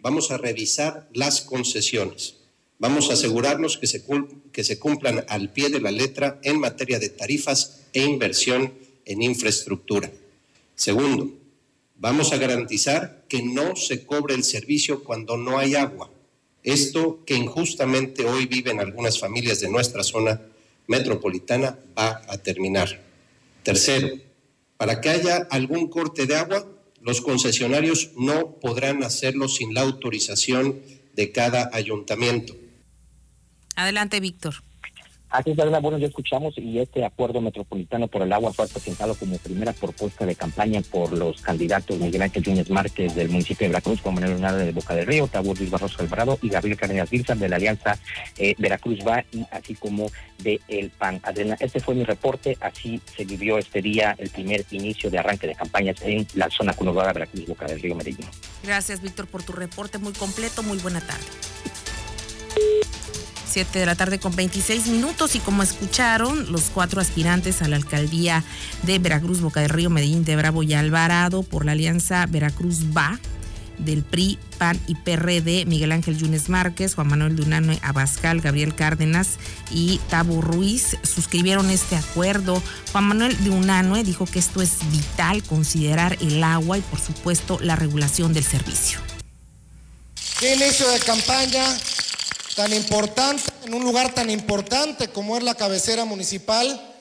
vamos 0.02 0.30
a 0.30 0.36
revisar 0.36 1.08
las 1.14 1.40
concesiones. 1.40 2.36
Vamos 2.78 3.10
a 3.10 3.12
asegurarnos 3.12 3.78
que 3.78 3.86
se, 3.86 4.78
cumplan 4.78 5.24
al 5.28 5.52
pie 5.52 5.68
de 5.70 5.80
la 5.80 5.92
letra 5.92 6.40
en 6.42 6.58
materia 6.58 6.98
de 6.98 7.08
tarifas 7.08 7.82
e 7.92 8.02
inversión 8.02 8.74
en 9.04 9.22
infraestructura. 9.22 10.10
Segundo, 10.74 11.32
vamos 11.96 12.32
a 12.32 12.38
garantizar 12.38 13.24
que 13.28 13.40
no 13.42 13.76
se 13.76 14.04
cobre 14.04 14.34
el 14.34 14.42
servicio 14.42 15.04
cuando 15.04 15.36
no 15.36 15.58
hay 15.58 15.76
agua. 15.76 16.10
Esto 16.64 17.20
que 17.24 17.36
injustamente 17.36 18.24
hoy 18.24 18.46
viven 18.46 18.80
algunas 18.80 19.20
familias 19.20 19.60
de 19.60 19.70
nuestra 19.70 20.02
zona 20.02 20.40
metropolitana 20.88 21.78
va 21.96 22.22
a 22.26 22.38
terminar. 22.38 23.00
Tercero, 23.62 24.08
para 24.76 25.00
que 25.00 25.08
haya 25.08 25.46
algún 25.50 25.88
corte 25.88 26.26
de 26.26 26.34
agua, 26.34 26.66
los 27.02 27.20
concesionarios 27.20 28.10
no 28.16 28.58
podrán 28.60 29.02
hacerlo 29.02 29.48
sin 29.48 29.74
la 29.74 29.82
autorización 29.82 30.80
de 31.14 31.32
cada 31.32 31.70
ayuntamiento. 31.72 32.54
Adelante, 33.74 34.20
Víctor. 34.20 34.54
Así 35.32 35.50
es, 35.50 35.56
verdad, 35.56 35.80
bueno, 35.80 35.96
ya 35.96 36.08
escuchamos 36.08 36.58
y 36.58 36.78
este 36.78 37.06
acuerdo 37.06 37.40
metropolitano 37.40 38.06
por 38.06 38.20
el 38.20 38.34
agua 38.34 38.52
fue 38.52 38.68
presentado 38.68 39.14
como 39.14 39.38
primera 39.38 39.72
propuesta 39.72 40.26
de 40.26 40.34
campaña 40.34 40.82
por 40.82 41.10
los 41.10 41.40
candidatos 41.40 41.98
Miguel 41.98 42.20
Ángel 42.20 42.42
Núñez 42.46 42.68
Márquez 42.68 43.14
del 43.14 43.30
municipio 43.30 43.64
de 43.64 43.68
Veracruz, 43.70 44.02
Juan 44.02 44.16
Manuel 44.16 44.32
Leonardo 44.32 44.58
de 44.58 44.72
Boca 44.72 44.94
del 44.94 45.06
Río, 45.06 45.26
Tabú 45.28 45.54
Luis 45.54 45.70
Barroso 45.70 46.02
Alvarado 46.02 46.38
y 46.42 46.50
Gabriel 46.50 46.76
Cárdenas 46.76 47.08
Virza 47.08 47.34
de 47.34 47.48
la 47.48 47.56
Alianza 47.56 47.98
eh, 48.36 48.54
Veracruz 48.58 48.98
Va 49.08 49.24
así 49.50 49.74
como 49.74 50.10
de 50.42 50.60
El 50.68 50.90
PAN. 50.90 51.18
Adriana, 51.22 51.56
este 51.60 51.80
fue 51.80 51.94
mi 51.94 52.04
reporte, 52.04 52.58
así 52.60 53.00
se 53.16 53.24
vivió 53.24 53.56
este 53.56 53.80
día 53.80 54.14
el 54.18 54.28
primer 54.28 54.66
inicio 54.70 55.10
de 55.10 55.18
arranque 55.18 55.46
de 55.46 55.54
campañas 55.54 55.96
en 56.02 56.26
la 56.34 56.50
zona 56.50 56.74
conurbada 56.74 57.10
Veracruz, 57.14 57.46
Boca 57.46 57.66
del 57.66 57.80
Río, 57.80 57.94
Medellín. 57.94 58.26
Gracias, 58.64 59.00
Víctor, 59.00 59.26
por 59.28 59.42
tu 59.42 59.52
reporte 59.52 59.96
muy 59.96 60.12
completo. 60.12 60.62
Muy 60.62 60.76
buena 60.76 61.00
tarde. 61.00 61.24
7 63.52 63.78
de 63.78 63.86
la 63.86 63.94
tarde 63.94 64.18
con 64.18 64.34
26 64.34 64.86
minutos 64.86 65.34
y 65.34 65.38
como 65.38 65.62
escucharon, 65.62 66.50
los 66.50 66.70
cuatro 66.72 67.02
aspirantes 67.02 67.60
a 67.60 67.68
la 67.68 67.76
alcaldía 67.76 68.42
de 68.82 68.98
Veracruz, 68.98 69.42
Boca 69.42 69.60
del 69.60 69.68
Río, 69.68 69.90
Medellín 69.90 70.24
de 70.24 70.36
Bravo 70.36 70.62
y 70.62 70.72
Alvarado 70.72 71.42
por 71.42 71.66
la 71.66 71.72
alianza 71.72 72.24
Veracruz 72.26 72.96
Va 72.96 73.18
del 73.76 74.04
PRI, 74.04 74.38
PAN 74.56 74.80
y 74.86 74.94
PRD, 74.94 75.66
Miguel 75.66 75.92
Ángel 75.92 76.16
Yunes 76.16 76.48
Márquez, 76.48 76.94
Juan 76.94 77.08
Manuel 77.08 77.36
Dunano 77.36 77.74
Abascal, 77.82 78.40
Gabriel 78.40 78.74
Cárdenas 78.74 79.38
y 79.70 80.00
Tabo 80.08 80.40
Ruiz 80.40 80.96
suscribieron 81.02 81.68
este 81.68 81.96
acuerdo. 81.96 82.62
Juan 82.92 83.04
Manuel 83.04 83.36
Dunano 83.44 84.02
dijo 84.02 84.24
que 84.24 84.38
esto 84.38 84.62
es 84.62 84.78
vital 84.90 85.42
considerar 85.42 86.16
el 86.22 86.42
agua 86.42 86.78
y 86.78 86.80
por 86.80 87.00
supuesto 87.00 87.58
la 87.60 87.76
regulación 87.76 88.32
del 88.32 88.44
servicio. 88.44 88.98
¿Qué 90.38 90.54
inicio 90.54 90.88
de 90.88 90.98
campaña 91.00 91.64
tan 92.54 92.72
importante, 92.72 93.42
en 93.64 93.74
un 93.74 93.82
lugar 93.82 94.14
tan 94.14 94.30
importante 94.30 95.08
como 95.08 95.36
es 95.36 95.42
la 95.42 95.54
cabecera 95.54 96.04
municipal 96.04 96.94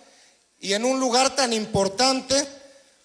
y 0.60 0.74
en 0.74 0.86
un 0.86 1.00
lugar 1.00 1.36
tan 1.36 1.54
importante 1.54 2.48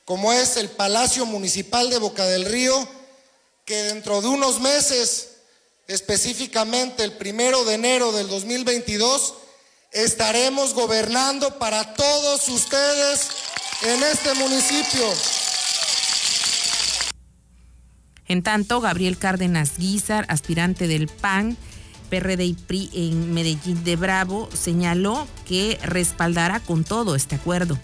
como 0.05 0.33
es 0.33 0.57
el 0.57 0.69
Palacio 0.69 1.27
Municipal 1.27 1.91
de 1.91 1.99
Boca 1.99 2.25
del 2.27 2.45
Río, 2.45 2.89
que 3.65 3.75
dentro 3.83 4.23
de 4.23 4.29
unos 4.29 4.61
meses, 4.61 5.39
específicamente 5.89 7.03
el 7.03 7.13
primero 7.13 7.65
de 7.65 7.75
enero 7.75 8.13
del 8.13 8.29
2022, 8.29 9.35
estaremos 9.91 10.75
gobernando 10.75 11.59
para 11.59 11.95
todos 11.95 12.49
ustedes 12.49 13.29
en 13.83 14.03
este 14.05 14.35
municipio. 14.35 15.13
En 18.29 18.43
tanto, 18.43 18.81
Gabriel 18.81 19.19
Cárdenas 19.19 19.79
Guizar, 19.79 20.27
aspirante 20.29 20.87
del 20.87 21.09
PAN, 21.09 21.57
PRD 22.09 22.55
PRI 22.67 22.91
en 22.93 23.35
Medellín 23.35 23.83
de 23.85 23.97
Bravo 23.97 24.49
señaló 24.53 25.27
que 25.47 25.79
respaldará 25.83 26.61
con 26.61 26.85
todo 26.85 27.15
este 27.15 27.37
acuerdo. 27.37 27.79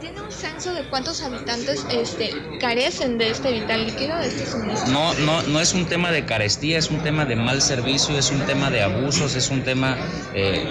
¿Tiene 0.00 0.20
un 0.20 0.30
censo 0.30 0.74
de 0.74 0.84
cuántos 0.84 1.22
habitantes 1.22 1.84
este, 1.90 2.30
carecen 2.60 3.18
de 3.18 3.30
este 3.30 3.52
vital 3.52 3.86
líquido, 3.86 4.16
de 4.16 4.28
este 4.28 4.46
suministro? 4.46 4.92
No, 4.92 5.12
no, 5.14 5.42
no 5.42 5.60
es 5.60 5.74
un 5.74 5.86
tema 5.86 6.12
de 6.12 6.24
carestía, 6.24 6.78
es 6.78 6.90
un 6.90 7.00
tema 7.00 7.24
de 7.24 7.34
mal 7.34 7.60
servicio, 7.60 8.16
es 8.16 8.30
un 8.30 8.40
tema 8.46 8.70
de 8.70 8.82
abusos, 8.82 9.34
es 9.34 9.50
un 9.50 9.62
tema 9.62 9.96
eh, 10.34 10.68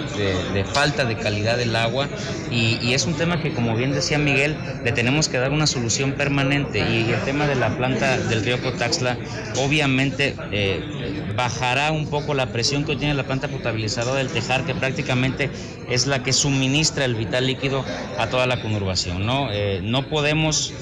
de, 0.54 0.64
falta 0.64 1.04
de 1.04 1.16
calidad 1.16 1.58
del 1.58 1.76
agua 1.76 2.08
y, 2.50 2.94
es 2.94 3.04
un 3.04 3.14
tema 3.14 3.40
que, 3.42 3.52
como 3.52 3.76
bien 3.76 3.92
decía 3.92 4.18
Miguel, 4.18 4.56
le 4.82 4.92
tenemos 4.92 5.28
que 5.28 5.38
dar 5.38 5.50
una 5.50 5.66
solución 5.66 6.12
permanente 6.12 6.78
y, 6.78 7.12
el 7.12 7.20
tema 7.24 7.46
de 7.46 7.54
la 7.54 7.76
planta 7.76 8.16
del 8.16 8.44
río 8.44 8.62
Cotaxla 8.62 9.18
obviamente 9.56 10.34
eh, 10.50 11.32
bajará 11.36 11.92
un 11.92 12.06
poco 12.08 12.32
la 12.32 12.46
presión 12.46 12.84
que 12.84 12.96
tiene 12.96 13.14
la 13.14 13.24
planta 13.24 13.48
potabilizadora 13.48 14.18
del 14.18 14.28
Tejar, 14.28 14.64
que 14.64 14.74
prácticamente 14.74 15.50
es 15.90 16.06
la 16.06 16.22
que 16.22 16.32
suministra 16.32 17.04
el 17.04 17.14
vital 17.14 17.46
líquido 17.46 17.84
a 18.18 18.28
toda 18.28 18.46
la 18.46 18.60
conurbación. 18.62 19.01
No, 19.06 19.50
eh, 19.52 19.80
no 19.82 20.08
podemos 20.08 20.72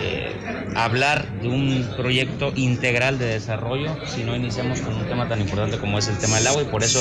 eh, 0.00 0.34
hablar 0.74 1.26
de 1.40 1.48
un 1.48 1.88
proyecto 1.96 2.52
integral 2.56 3.18
de 3.18 3.26
desarrollo 3.26 3.96
si 4.06 4.24
no 4.24 4.34
iniciamos 4.36 4.80
con 4.80 4.94
un 4.94 5.06
tema 5.06 5.28
tan 5.28 5.40
importante 5.40 5.78
como 5.78 5.98
es 5.98 6.08
el 6.08 6.18
tema 6.18 6.36
del 6.36 6.46
agua 6.46 6.62
y 6.62 6.66
por 6.66 6.82
eso 6.82 7.00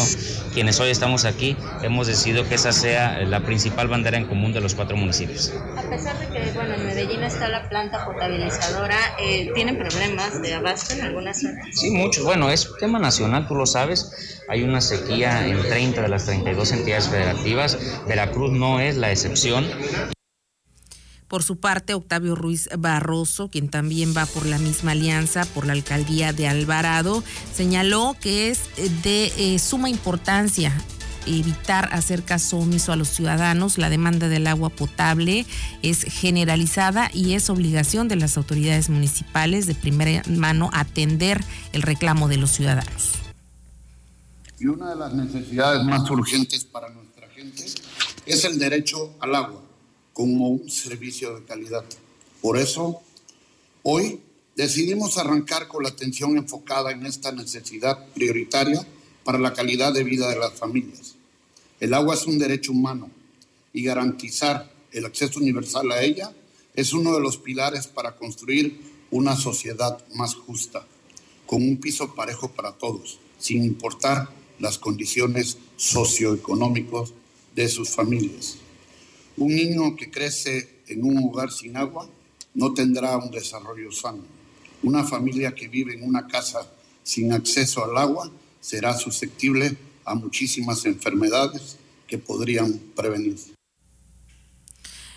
quienes 0.54 0.80
hoy 0.80 0.90
estamos 0.90 1.26
aquí 1.26 1.56
hemos 1.82 2.08
decidido 2.08 2.48
que 2.48 2.56
esa 2.56 2.72
sea 2.72 3.20
la 3.22 3.42
principal 3.42 3.88
bandera 3.88 4.18
en 4.18 4.26
común 4.26 4.54
de 4.54 4.62
los 4.62 4.76
cuatro 4.76 4.98
municipios. 4.98 5.54
A 5.78 5.82
pesar 5.90 6.18
de 6.20 6.28
que 6.28 6.52
bueno, 6.54 6.76
en 6.76 6.86
Medellín 6.86 7.24
está 7.24 7.48
la 7.50 7.68
planta 7.70 8.06
potabilizadora, 8.06 8.98
eh, 9.20 9.52
¿tienen 9.56 9.78
problemas 9.78 10.42
de 10.42 10.54
abasto 10.54 10.94
en 10.94 11.02
algunas 11.02 11.42
zonas? 11.42 11.66
Sí, 11.74 11.92
muchos. 11.92 12.24
Bueno, 12.24 12.50
es 12.50 12.70
un 12.70 12.78
tema 12.78 13.00
nacional, 13.00 13.48
tú 13.48 13.56
lo 13.56 13.66
sabes. 13.66 14.42
Hay 14.50 14.64
una 14.64 14.82
sequía 14.82 15.48
en 15.48 15.62
30 15.62 16.02
de 16.02 16.08
las 16.08 16.26
32 16.26 16.72
entidades 16.72 17.08
federativas. 17.08 17.78
Veracruz 18.08 18.52
no 18.52 18.80
es 18.80 18.98
la 18.98 19.12
excepción. 19.12 19.66
Por 21.32 21.44
su 21.44 21.56
parte, 21.56 21.94
Octavio 21.94 22.36
Ruiz 22.36 22.68
Barroso, 22.78 23.48
quien 23.48 23.70
también 23.70 24.14
va 24.14 24.26
por 24.26 24.46
la 24.46 24.58
misma 24.58 24.92
alianza 24.92 25.46
por 25.46 25.66
la 25.66 25.72
alcaldía 25.72 26.34
de 26.34 26.50
Alvarado, 26.50 27.24
señaló 27.56 28.18
que 28.20 28.50
es 28.50 28.60
de 29.02 29.32
eh, 29.38 29.58
suma 29.58 29.90
importancia 29.90 30.74
evitar 31.26 31.88
hacer 31.94 32.24
caso 32.24 32.58
omiso 32.58 32.92
a 32.92 32.98
los 32.98 33.08
ciudadanos. 33.08 33.78
La 33.78 33.90
demanda 33.90 34.28
del 34.28 34.46
agua 34.46 34.72
potable 34.72 35.46
es 35.82 36.04
generalizada 36.04 37.10
y 37.14 37.34
es 37.36 37.50
obligación 37.50 38.10
de 38.10 38.18
las 38.18 38.36
autoridades 38.36 38.90
municipales 38.90 39.68
de 39.68 39.76
primera 39.76 40.24
mano 40.28 40.70
atender 40.74 41.42
el 41.72 41.82
reclamo 41.82 42.28
de 42.28 42.36
los 42.36 42.52
ciudadanos. 42.52 43.14
Y 44.60 44.66
una 44.66 44.90
de 44.90 44.96
las 44.98 45.14
necesidades 45.14 45.86
más 45.86 46.10
urgentes 46.10 46.66
para 46.66 46.90
nuestra 46.90 47.30
gente 47.30 47.64
es 48.26 48.44
el 48.44 48.60
derecho 48.60 49.16
al 49.22 49.34
agua 49.34 49.71
como 50.14 50.50
un 50.50 50.70
servicio 50.70 51.36
de 51.36 51.46
calidad. 51.46 51.86
Por 52.42 52.58
eso, 52.58 53.02
hoy 53.84 54.20
decidimos 54.56 55.18
arrancar 55.18 55.68
con 55.68 55.84
la 55.84 55.90
atención 55.90 56.38
enfocada 56.38 56.92
en 56.92 57.06
esta 57.06 57.32
necesidad 57.32 58.08
prioritaria 58.14 58.86
para 59.24 59.40
la 59.40 59.54
calidad 59.54 59.94
de 59.94 60.04
vida 60.04 60.30
de 60.30 60.40
las 60.40 60.54
familias. 60.54 61.16
El 61.80 61.94
agua 61.94 62.16
es 62.16 62.26
un 62.26 62.38
derecho 62.38 62.72
humano 62.72 63.10
y 63.74 63.84
garantizar 63.84 64.72
el 64.92 65.06
acceso 65.06 65.40
universal 65.40 65.92
a 65.92 66.02
ella 66.04 66.34
es 66.74 66.94
uno 66.94 67.14
de 67.14 67.20
los 67.20 67.38
pilares 67.38 67.88
para 67.88 68.16
construir 68.16 68.80
una 69.10 69.36
sociedad 69.36 70.04
más 70.14 70.36
justa, 70.36 70.86
con 71.46 71.62
un 71.62 71.78
piso 71.78 72.16
parejo 72.16 72.52
para 72.52 72.74
todos, 72.74 73.20
sin 73.38 73.64
importar 73.64 74.30
las 74.60 74.78
condiciones 74.78 75.58
socioeconómicas 75.76 77.14
de 77.56 77.68
sus 77.68 77.90
familias. 77.90 78.58
Un 79.42 79.56
niño 79.56 79.96
que 79.96 80.12
crece 80.12 80.84
en 80.88 81.04
un 81.04 81.18
hogar 81.18 81.52
sin 81.52 81.76
agua 81.76 82.08
no 82.54 82.76
tendrá 82.76 83.18
un 83.18 83.32
desarrollo 83.32 83.92
sano. 83.92 84.22
Una 84.84 85.04
familia 85.04 85.56
que 85.56 85.68
vive 85.68 85.96
en 85.96 86.04
una 86.04 86.28
casa 86.28 86.72
sin 87.02 87.34
acceso 87.34 87.84
al 87.84 87.98
agua 87.98 88.32
será 88.60 88.94
susceptible 88.94 89.76
a 90.06 90.14
muchísimas 90.14 90.86
enfermedades 90.86 91.78
que 92.06 92.20
podrían 92.20 92.72
prevenirse. 92.96 93.56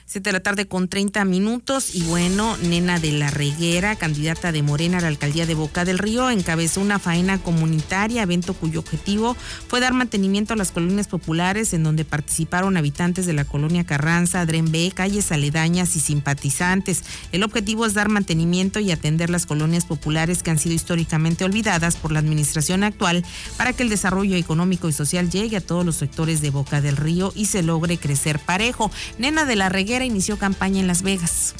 7 0.07 0.29
de 0.29 0.33
la 0.35 0.41
tarde 0.41 0.69
con 0.69 0.89
30 0.89 1.25
minutos 1.25 1.95
y 1.95 2.03
bueno, 2.03 2.59
Nena 2.59 3.01
de 3.01 3.11
la 3.13 3.31
Reguera, 3.31 3.97
candidata 3.97 4.53
de 4.53 4.63
Morena 4.63 4.99
a 4.99 5.01
la 5.01 5.09
alcaldía 5.09 5.47
de 5.47 5.55
Boca 5.55 5.87
del 5.87 5.97
Río, 5.97 6.29
encabezó 6.29 6.83
una 6.83 6.99
faena 6.99 7.39
comunitaria, 7.39 8.23
evento 8.23 8.53
cuyo 8.53 8.81
objetivo 8.81 9.35
fue 9.67 9.81
dar 9.81 9.95
mantenimiento 9.95 10.53
a 10.53 10.57
las 10.57 10.73
colonias 10.73 11.09
populares 11.09 11.73
en 11.73 11.85
donde 11.85 12.05
participaron 12.05 12.77
habitantes 12.77 13.25
de 13.25 13.33
la 13.33 13.47
colonia 13.47 13.85
Carranza, 13.85 14.45
Dren 14.45 14.71
B, 14.71 14.93
calles 14.95 15.33
aledañas 15.33 15.97
y 15.97 16.01
simpatizantes. 16.01 17.03
El 17.33 17.43
objetivo 17.43 17.87
es 17.87 17.95
dar 17.95 18.11
mantenimiento 18.11 18.81
y 18.81 18.93
atender 18.93 19.31
las 19.31 19.47
colonias 19.47 19.87
populares 19.87 20.43
que 20.43 20.51
han 20.51 20.59
sido 20.59 20.75
históricamente 20.75 21.47
olvidadas 21.47 21.97
por 21.97 22.13
la 22.13 22.19
administración 22.19 22.85
actual 22.85 23.25
para 23.57 23.73
que 23.73 23.83
el 23.83 23.89
desarrollo 23.89 24.37
económico 24.37 24.87
y 24.87 24.93
social 24.93 25.31
llegue 25.31 25.57
a 25.57 25.63
todos 25.63 25.87
los 25.87 25.97
sectores 25.97 26.43
de 26.43 26.51
Boca 26.51 26.83
del 26.83 26.99
Río 26.99 27.33
y 27.35 27.47
se 27.47 27.63
logre 27.63 27.97
crecer 27.97 28.39
parejo. 28.39 28.91
Nena 29.19 29.47
de 29.47 29.57
la 29.57 29.71
Reguera 29.71 29.94
inició 30.03 30.39
campaña 30.39 30.81
en 30.81 30.87
Las 30.87 31.03
Vegas. 31.03 31.55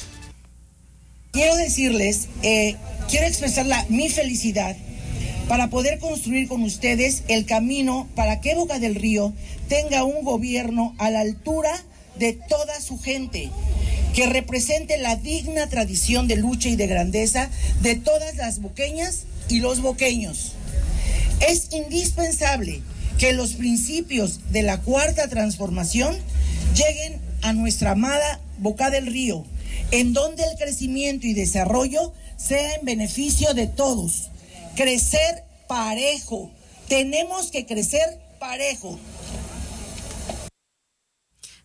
Quiero 1.31 1.55
decirles, 1.55 2.27
eh, 2.43 2.75
quiero 3.09 3.27
expresar 3.27 3.65
mi 3.89 4.09
felicidad 4.09 4.75
para 5.47 5.69
poder 5.69 5.99
construir 5.99 6.47
con 6.47 6.63
ustedes 6.63 7.23
el 7.27 7.45
camino 7.45 8.07
para 8.15 8.41
que 8.41 8.55
Boca 8.55 8.79
del 8.79 8.95
Río 8.95 9.33
tenga 9.67 10.03
un 10.03 10.23
gobierno 10.23 10.95
a 10.97 11.09
la 11.11 11.19
altura 11.19 11.71
de 12.17 12.33
toda 12.33 12.79
su 12.81 12.99
gente, 12.99 13.49
que 14.13 14.27
represente 14.27 14.97
la 14.97 15.17
digna 15.17 15.67
tradición 15.67 16.27
de 16.27 16.37
lucha 16.37 16.69
y 16.69 16.75
de 16.75 16.87
grandeza 16.87 17.49
de 17.81 17.95
todas 17.95 18.35
las 18.37 18.61
boqueñas 18.61 19.23
y 19.49 19.59
los 19.59 19.81
boqueños. 19.81 20.53
Es 21.41 21.67
indispensable 21.73 22.81
que 23.19 23.33
los 23.33 23.53
principios 23.53 24.51
de 24.51 24.63
la 24.63 24.81
cuarta 24.81 25.27
transformación 25.27 26.15
lleguen 26.75 27.19
a 27.45 27.53
nuestra 27.53 27.91
amada 27.91 28.39
Boca 28.57 28.89
del 28.89 29.05
Río, 29.05 29.45
en 29.91 30.13
donde 30.13 30.43
el 30.43 30.57
crecimiento 30.57 31.27
y 31.27 31.33
desarrollo 31.33 32.11
sea 32.37 32.75
en 32.75 32.85
beneficio 32.85 33.53
de 33.53 33.67
todos. 33.67 34.29
Crecer 34.75 35.43
parejo. 35.67 36.51
Tenemos 36.87 37.51
que 37.51 37.65
crecer 37.65 38.19
parejo. 38.39 38.99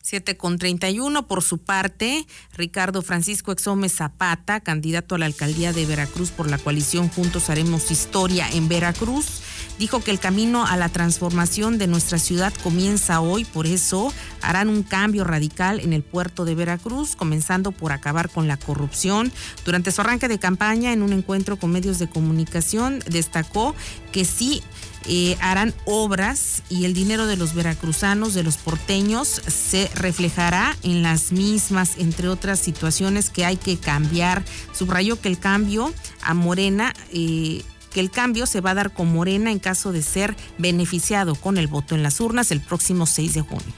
7 0.02 0.36
con 0.36 0.58
31. 0.58 1.28
Por 1.28 1.42
su 1.42 1.58
parte, 1.58 2.26
Ricardo 2.52 3.00
Francisco 3.00 3.52
Exome 3.52 3.88
Zapata, 3.88 4.58
candidato 4.60 5.14
a 5.14 5.18
la 5.18 5.26
alcaldía 5.26 5.72
de 5.72 5.86
Veracruz 5.86 6.30
por 6.30 6.50
la 6.50 6.58
coalición 6.58 7.08
Juntos 7.08 7.48
Haremos 7.48 7.92
Historia 7.92 8.48
en 8.52 8.68
Veracruz, 8.68 9.40
dijo 9.80 10.04
que 10.04 10.10
el 10.10 10.20
camino 10.20 10.66
a 10.66 10.76
la 10.76 10.90
transformación 10.90 11.78
de 11.78 11.86
nuestra 11.86 12.18
ciudad 12.18 12.52
comienza 12.62 13.22
hoy, 13.22 13.46
por 13.46 13.66
eso 13.66 14.12
harán 14.42 14.68
un 14.68 14.82
cambio 14.82 15.24
radical 15.24 15.80
en 15.80 15.94
el 15.94 16.02
puerto 16.02 16.44
de 16.44 16.54
Veracruz, 16.54 17.16
comenzando 17.16 17.72
por 17.72 17.90
acabar 17.90 18.28
con 18.28 18.46
la 18.46 18.58
corrupción. 18.58 19.32
Durante 19.64 19.90
su 19.90 20.02
arranque 20.02 20.28
de 20.28 20.38
campaña 20.38 20.92
en 20.92 21.02
un 21.02 21.14
encuentro 21.14 21.56
con 21.56 21.72
medios 21.72 21.98
de 21.98 22.10
comunicación, 22.10 23.02
destacó 23.06 23.74
que 24.12 24.26
sí 24.26 24.62
eh, 25.06 25.38
harán 25.40 25.72
obras 25.86 26.62
y 26.68 26.84
el 26.84 26.92
dinero 26.92 27.26
de 27.26 27.38
los 27.38 27.54
veracruzanos, 27.54 28.34
de 28.34 28.42
los 28.42 28.58
porteños, 28.58 29.28
se 29.28 29.90
reflejará 29.94 30.76
en 30.82 31.02
las 31.02 31.32
mismas, 31.32 31.92
entre 31.96 32.28
otras 32.28 32.60
situaciones 32.60 33.30
que 33.30 33.46
hay 33.46 33.56
que 33.56 33.78
cambiar. 33.78 34.44
Subrayó 34.74 35.18
que 35.18 35.28
el 35.28 35.38
cambio 35.38 35.90
a 36.20 36.34
Morena... 36.34 36.92
Eh, 37.14 37.64
que 37.90 38.00
el 38.00 38.10
cambio 38.10 38.46
se 38.46 38.60
va 38.60 38.70
a 38.70 38.74
dar 38.74 38.92
con 38.92 39.12
Morena 39.12 39.50
en 39.50 39.58
caso 39.58 39.92
de 39.92 40.02
ser 40.02 40.36
beneficiado 40.58 41.34
con 41.34 41.58
el 41.58 41.66
voto 41.66 41.94
en 41.94 42.02
las 42.02 42.20
urnas 42.20 42.50
el 42.50 42.60
próximo 42.60 43.06
6 43.06 43.34
de 43.34 43.40
junio. 43.42 43.74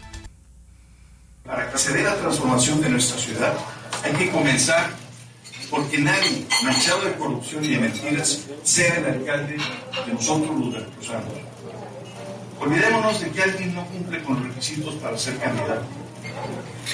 Para 1.45 1.71
que 1.71 1.79
se 1.79 1.93
dé 1.93 2.03
la 2.03 2.15
transformación 2.17 2.81
de 2.81 2.91
nuestra 2.91 3.19
ciudad, 3.19 3.55
hay 4.05 4.13
que 4.13 4.31
comenzar 4.31 4.91
porque 5.71 5.99
nadie 5.99 6.47
manchado 6.63 7.05
de 7.05 7.15
corrupción 7.15 7.65
y 7.65 7.69
de 7.69 7.79
mentiras 7.79 8.43
sea 8.63 8.97
el 8.97 9.07
alcalde 9.07 9.57
de 10.07 10.13
nosotros 10.13 10.59
los 10.59 10.73
veracruzanos. 10.75 11.33
Olvidémonos 12.61 13.21
de 13.21 13.31
que 13.31 13.43
alguien 13.43 13.75
no 13.75 13.85
cumple 13.87 14.23
con 14.23 14.45
requisitos 14.45 14.95
para 14.97 15.17
ser 15.17 15.39
candidato. 15.39 15.87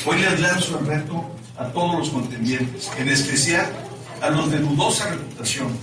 Hoy 0.07 0.19
les 0.21 0.41
lanzo 0.41 0.79
el 0.79 0.87
reto 0.87 1.31
a 1.59 1.67
todos 1.67 1.99
los 1.99 2.09
contendientes, 2.11 2.91
en 2.97 3.09
especial 3.09 3.67
a 4.23 4.31
los 4.31 4.51
de 4.51 4.61
dudosa 4.61 5.11
reputación, 5.11 5.77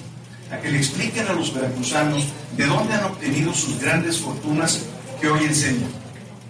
que 0.61 0.71
le 0.71 0.77
expliquen 0.77 1.27
a 1.27 1.33
los 1.33 1.53
veracruzanos 1.53 2.25
de 2.57 2.65
dónde 2.65 2.93
han 2.93 3.05
obtenido 3.05 3.53
sus 3.53 3.79
grandes 3.79 4.17
fortunas 4.19 4.81
que 5.19 5.27
hoy 5.27 5.45
enseñan. 5.45 5.89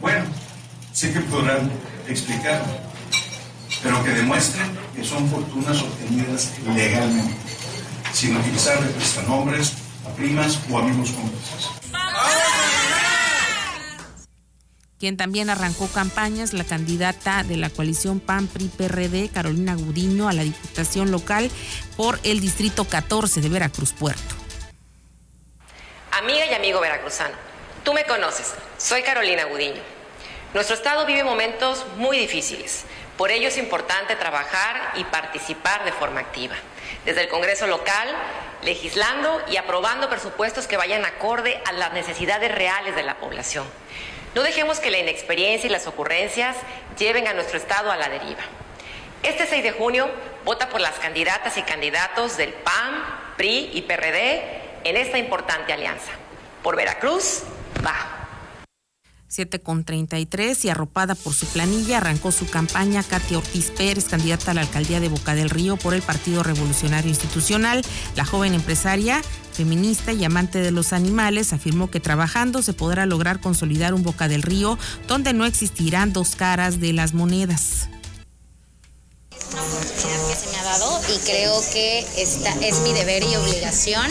Bueno, 0.02 0.26
sé 0.94 1.12
que 1.12 1.22
podrán 1.22 1.72
explicarlo, 2.08 2.74
pero 3.82 4.04
que 4.04 4.12
demuestren 4.12 4.68
que 4.96 5.04
son 5.04 5.28
fortunas 5.30 5.82
obtenidas 5.82 6.54
legalmente, 6.76 7.36
sin 8.14 8.36
utilizar 8.38 8.80
prestanombres 8.80 9.74
a 10.06 10.16
primas 10.16 10.60
o 10.72 10.78
amigos 10.78 11.12
cómplices. 11.12 11.70
También 15.14 15.52
arrancó 15.52 15.88
campañas, 15.88 16.54
la 16.54 16.64
candidata 16.64 17.44
de 17.44 17.58
la 17.58 17.70
coalición 17.70 18.20
PAN-PRI-PRD, 18.20 19.30
Carolina 19.30 19.76
Gudiño, 19.76 20.28
a 20.28 20.34
la 20.34 20.42
Diputación 20.42 21.12
Local 21.12 21.52
por 21.96 22.20
el 22.24 22.42
Distrito 22.42 22.86
14 22.86 23.42
de 23.42 23.50
Veracruz 23.50 23.94
Puerto. 23.94 24.36
Amiga 26.12 26.46
y 26.48 26.54
amigo 26.56 26.80
veracruzano, 26.80 27.36
tú 27.84 27.94
me 27.94 28.06
conoces, 28.06 28.54
soy 28.80 29.04
Carolina 29.04 29.46
Gudiño. 29.46 29.82
Nuestro 30.56 30.76
estado 30.76 31.06
vive 31.06 31.24
momentos 31.24 31.86
muy 31.98 32.18
difíciles 32.18 32.86
por 33.18 33.32
ello 33.32 33.48
es 33.48 33.58
importante 33.58 34.16
trabajar 34.18 34.92
y 34.96 35.06
participar 35.06 35.86
de 35.86 35.94
forma 35.94 36.20
activa. 36.20 36.56
Desde 37.06 37.22
el 37.22 37.30
Congreso 37.30 37.66
local, 37.66 38.10
legislando 38.62 39.42
y 39.50 39.56
aprobando 39.56 40.10
presupuestos 40.10 40.68
que 40.68 40.76
vayan 40.76 41.06
acorde 41.06 41.62
a 41.66 41.72
las 41.72 41.94
necesidades 41.94 42.54
reales 42.54 42.94
de 42.96 43.04
la 43.04 43.18
población. 43.18 43.66
No 44.36 44.44
dejemos 44.44 44.82
que 44.82 44.92
la 44.92 45.00
inexperiencia 45.00 45.68
y 45.68 45.72
las 45.72 45.88
ocurrencias 45.88 46.58
lleven 47.00 47.26
a 47.26 47.34
nuestro 47.34 47.58
Estado 47.58 47.90
a 47.90 47.96
la 47.96 48.10
deriva. 48.10 48.42
Este 49.24 49.48
6 49.48 49.64
de 49.64 49.72
junio, 49.72 50.10
vota 50.44 50.68
por 50.68 50.82
las 50.82 50.96
candidatas 50.96 51.58
y 51.58 51.62
candidatos 51.62 52.36
del 52.36 52.54
PAN, 52.54 53.02
PRI 53.38 53.72
y 53.74 53.84
PRD 53.84 54.44
en 54.84 54.98
esta 54.98 55.18
importante 55.18 55.72
alianza. 55.72 56.12
Por 56.62 56.76
Veracruz, 56.76 57.44
va. 57.84 58.26
7 59.30 59.60
con 59.60 59.86
33 59.86 60.66
y 60.66 60.70
arropada 60.70 61.16
por 61.16 61.34
su 61.34 61.46
planilla 61.48 61.98
arrancó 61.98 62.32
su 62.32 62.50
campaña 62.50 63.04
Katia 63.04 63.38
Ortiz 63.38 63.72
Pérez, 63.72 64.10
candidata 64.10 64.52
a 64.52 64.54
la 64.54 64.62
alcaldía 64.62 65.00
de 65.00 65.10
Boca 65.10 65.34
del 65.34 65.50
Río 65.50 65.78
por 65.78 65.94
el 65.94 66.02
Partido 66.02 66.44
Revolucionario 66.44 67.10
Institucional. 67.10 67.84
La 68.16 68.26
joven 68.26 68.54
empresaria, 68.54 69.22
feminista 69.56 70.14
y 70.14 70.24
amante 70.24 70.60
de 70.60 70.72
los 70.72 70.94
animales 70.94 71.54
afirmó 71.54 71.90
que 71.90 72.00
trabajando 72.00 72.62
se 72.62 72.74
podrá 72.74 73.06
lograr 73.06 73.40
consolidar 73.40 73.94
un 73.94 74.04
Boca 74.04 74.28
del 74.28 74.44
Río 74.44 74.78
donde 75.08 75.34
no 75.34 75.46
existirán 75.46 76.14
dos 76.14 76.36
caras 76.36 76.80
de 76.80 76.94
las 76.94 77.14
monedas. 77.14 77.90
Una 79.52 79.62
oportunidad 79.64 80.28
que 80.28 80.36
se 80.36 80.52
me 80.52 80.58
ha 80.58 80.64
dado 80.64 81.02
y 81.16 81.18
creo 81.26 81.62
que 81.72 82.06
esta 82.18 82.52
es 82.66 82.80
mi 82.82 82.94
deber 82.94 83.24
y 83.24 83.36
obligación 83.36 84.06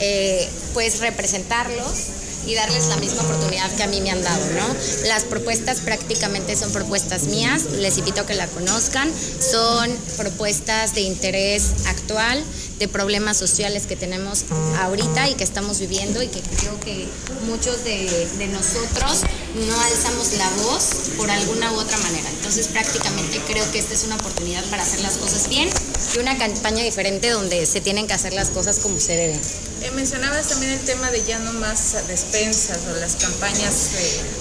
eh, 0.00 0.48
pues 0.74 1.00
representarlos 1.00 2.24
y 2.46 2.54
darles 2.54 2.88
la 2.88 2.96
misma 2.96 3.22
oportunidad 3.22 3.70
que 3.74 3.82
a 3.84 3.86
mí 3.86 4.00
me 4.00 4.10
han 4.10 4.22
dado, 4.22 4.44
¿no? 4.50 4.66
Las 5.06 5.24
propuestas 5.24 5.80
prácticamente 5.80 6.56
son 6.56 6.72
propuestas 6.72 7.24
mías, 7.24 7.64
les 7.78 7.96
invito 7.98 8.22
a 8.22 8.26
que 8.26 8.34
la 8.34 8.46
conozcan, 8.48 9.10
son 9.40 9.90
propuestas 10.16 10.94
de 10.94 11.02
interés 11.02 11.86
actual, 11.86 12.42
de 12.78 12.88
problemas 12.88 13.36
sociales 13.36 13.86
que 13.86 13.96
tenemos 13.96 14.44
ahorita 14.80 15.28
y 15.28 15.34
que 15.34 15.44
estamos 15.44 15.78
viviendo 15.80 16.22
y 16.22 16.28
que 16.28 16.40
creo 16.40 16.78
que 16.80 17.06
muchos 17.46 17.84
de, 17.84 18.26
nosotros 18.52 19.22
no 19.66 19.80
alzamos 19.80 20.32
la 20.34 20.50
voz 20.64 20.84
por 21.16 21.30
alguna 21.30 21.72
u 21.72 21.76
otra 21.76 21.96
manera. 21.98 22.28
Entonces 22.30 22.68
prácticamente 22.68 23.40
creo 23.46 23.70
que 23.72 23.78
esta 23.78 23.94
es 23.94 24.04
una 24.04 24.16
oportunidad 24.16 24.64
para 24.70 24.82
hacer 24.82 25.00
las 25.00 25.16
cosas 25.16 25.48
bien 25.48 25.68
y 26.14 26.18
una 26.18 26.36
campaña 26.36 26.82
diferente 26.82 27.30
donde 27.30 27.64
se 27.66 27.80
tienen 27.80 28.06
que 28.06 28.14
hacer 28.14 28.32
las 28.32 28.50
cosas 28.50 28.78
como 28.80 28.98
se 28.98 29.16
deben. 29.16 29.40
Eh, 29.84 29.90
mencionabas 29.90 30.48
también 30.48 30.72
el 30.72 30.80
tema 30.80 31.10
de 31.10 31.22
ya 31.24 31.38
no 31.40 31.52
más 31.52 31.94
despensas 32.08 32.80
o 32.90 32.98
las 33.00 33.16
campañas. 33.16 33.90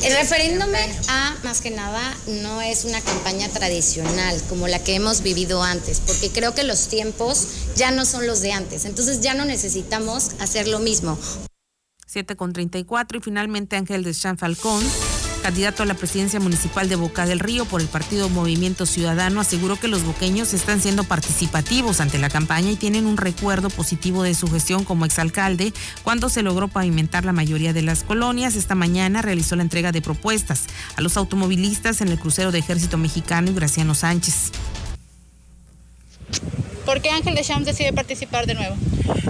el 0.01 0.15
referéndum 0.15 0.69
a, 1.09 1.35
más 1.43 1.59
que 1.59 1.69
nada, 1.69 2.15
no 2.27 2.61
es 2.61 2.85
una 2.85 3.01
campaña 3.01 3.49
tradicional 3.49 4.41
como 4.47 4.69
la 4.69 4.79
que 4.79 4.95
hemos 4.95 5.21
vivido 5.21 5.61
antes, 5.61 5.99
porque 5.99 6.29
creo 6.29 6.55
que 6.55 6.63
los 6.63 6.87
tiempos 6.87 7.45
ya 7.75 7.91
no 7.91 8.05
son 8.05 8.25
los 8.25 8.39
de 8.39 8.53
antes. 8.53 8.85
Entonces 8.85 9.19
ya 9.19 9.33
no 9.33 9.43
necesitamos 9.43 10.31
hacer 10.39 10.69
lo 10.69 10.79
mismo. 10.79 11.19
7 12.07 12.37
con 12.37 12.53
34 12.53 13.17
y 13.17 13.21
finalmente 13.21 13.75
Ángel 13.75 14.05
de 14.05 14.13
Chan 14.13 14.37
Falcón, 14.37 14.81
candidato 15.43 15.83
a 15.83 15.85
la 15.85 15.93
presidencia 15.93 16.39
municipal 16.39 16.87
de 16.87 16.95
Boca 16.95 17.25
del 17.25 17.41
Río 17.41 17.65
por 17.65 17.81
el 17.81 17.87
partido 17.87 18.29
Movimiento 18.29 18.85
Ciudadano, 18.85 19.41
aseguró 19.41 19.77
que 19.77 19.89
los 19.89 20.03
boqueños 20.03 20.53
están 20.53 20.79
siendo 20.79 21.03
participativos 21.03 21.99
ante 21.99 22.17
la 22.17 22.29
campaña 22.29 22.71
y 22.71 22.77
tienen 22.77 23.05
un 23.05 23.17
recuerdo 23.17 23.69
positivo 23.69 24.23
de 24.23 24.35
su 24.35 24.47
gestión 24.47 24.85
como 24.85 25.03
exalcalde 25.03 25.73
cuando 26.01 26.29
se 26.29 26.43
logró 26.43 26.69
pavimentar 26.69 27.25
la 27.25 27.33
mayoría 27.33 27.73
de 27.73 27.81
las 27.81 28.03
colonias. 28.03 28.55
Esta 28.55 28.73
mañana 28.73 29.21
realizó 29.21 29.57
la 29.57 29.63
entrega 29.63 29.91
de 29.91 30.01
propuestas 30.01 30.63
a 30.95 31.01
los 31.01 31.17
automovilistas 31.17 31.99
en 31.99 32.07
el 32.07 32.17
crucero 32.17 32.53
de 32.53 32.59
Ejército 32.59 32.97
Mexicano 32.97 33.51
y 33.51 33.53
Graciano 33.53 33.95
Sánchez. 33.95 34.51
¿Por 36.85 37.01
qué 37.01 37.09
Ángel 37.09 37.35
de 37.35 37.41
Champs 37.41 37.65
decide 37.65 37.93
participar 37.93 38.45
de 38.45 38.55
nuevo? 38.55 38.75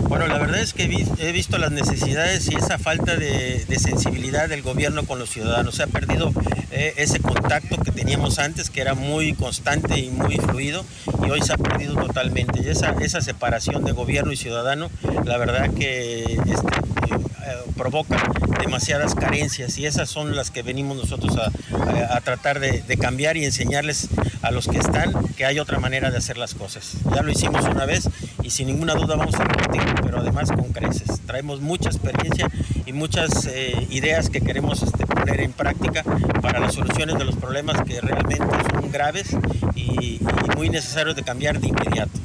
Bueno, 0.07 0.27
la 0.27 0.37
verdad 0.37 0.59
es 0.59 0.73
que 0.73 0.83
he 0.83 1.31
visto 1.31 1.57
las 1.57 1.71
necesidades 1.71 2.49
y 2.51 2.55
esa 2.55 2.77
falta 2.77 3.15
de, 3.15 3.65
sensibilidad 3.79 4.47
del 4.49 4.61
gobierno 4.61 5.05
con 5.05 5.19
los 5.19 5.29
ciudadanos. 5.29 5.75
Se 5.75 5.83
ha 5.83 5.87
perdido 5.87 6.31
eh, 6.71 6.93
ese 6.97 7.19
contacto 7.19 7.77
que 7.77 7.91
teníamos 7.91 8.39
antes, 8.39 8.69
que 8.69 8.81
era 8.81 8.93
muy 8.93 9.33
constante 9.33 9.99
y 9.99 10.09
muy 10.09 10.37
fluido, 10.37 10.85
y 11.25 11.29
hoy 11.29 11.41
se 11.41 11.53
ha 11.53 11.57
perdido 11.57 11.95
totalmente. 11.95 12.61
Y 12.63 12.69
esa, 12.69 12.95
esa 13.01 13.21
separación 13.21 13.83
de 13.83 13.91
gobierno 13.91 14.31
y 14.31 14.37
ciudadano, 14.37 14.89
la 15.25 15.37
verdad 15.37 15.73
que 15.73 16.23
este, 16.23 17.13
eh, 17.45 17.71
provoca 17.75 18.17
demasiadas 18.60 19.15
carencias 19.15 19.77
y 19.77 19.86
esas 19.86 20.10
son 20.10 20.36
las 20.36 20.49
que 20.49 20.63
venimos 20.63 20.95
nosotros 20.95 21.38
a, 21.38 22.21
tratar 22.21 22.60
de, 22.60 22.97
cambiar 22.97 23.36
y 23.36 23.43
enseñarles 23.43 24.08
a 24.41 24.51
los 24.51 24.67
que 24.67 24.77
están 24.77 25.12
que 25.36 25.45
hay 25.45 25.60
otra 25.60 25.79
manera 25.79 26.10
de 26.10 26.17
hacer 26.17 26.38
las 26.38 26.53
cosas. 26.53 26.93
Ya 27.13 27.21
lo 27.21 27.32
hicimos 27.32 27.65
una 27.65 27.86
vez 27.86 28.08
y 28.43 28.51
sin 28.51 28.67
ninguna 28.67 28.93
duda 28.93 29.15
vamos 29.15 29.36
a 29.36 29.43
repetir, 29.43 29.82
pero 30.01 30.19
además 30.19 30.51
con 30.51 30.71
creces. 30.71 31.19
Traemos 31.25 31.60
mucha 31.60 31.89
experiencia 31.89 32.49
y 32.86 32.93
muchas 32.93 33.47
eh, 33.47 33.88
ideas 33.89 34.29
que 34.29 34.41
queremos 34.41 34.82
este, 34.82 35.06
poner 35.06 35.41
en 35.41 35.51
práctica 35.51 36.03
para 36.41 36.60
las 36.60 36.73
soluciones 36.75 37.17
de 37.17 37.25
los 37.25 37.36
problemas 37.36 37.82
que 37.84 37.99
realmente 37.99 38.38
son 38.38 38.91
graves 38.91 39.36
y 39.75 40.19
muy 40.56 40.69
necesarios 40.69 41.15
de 41.15 41.23
cambiar 41.23 41.60
de 41.60 41.67
inmediato. 41.67 42.22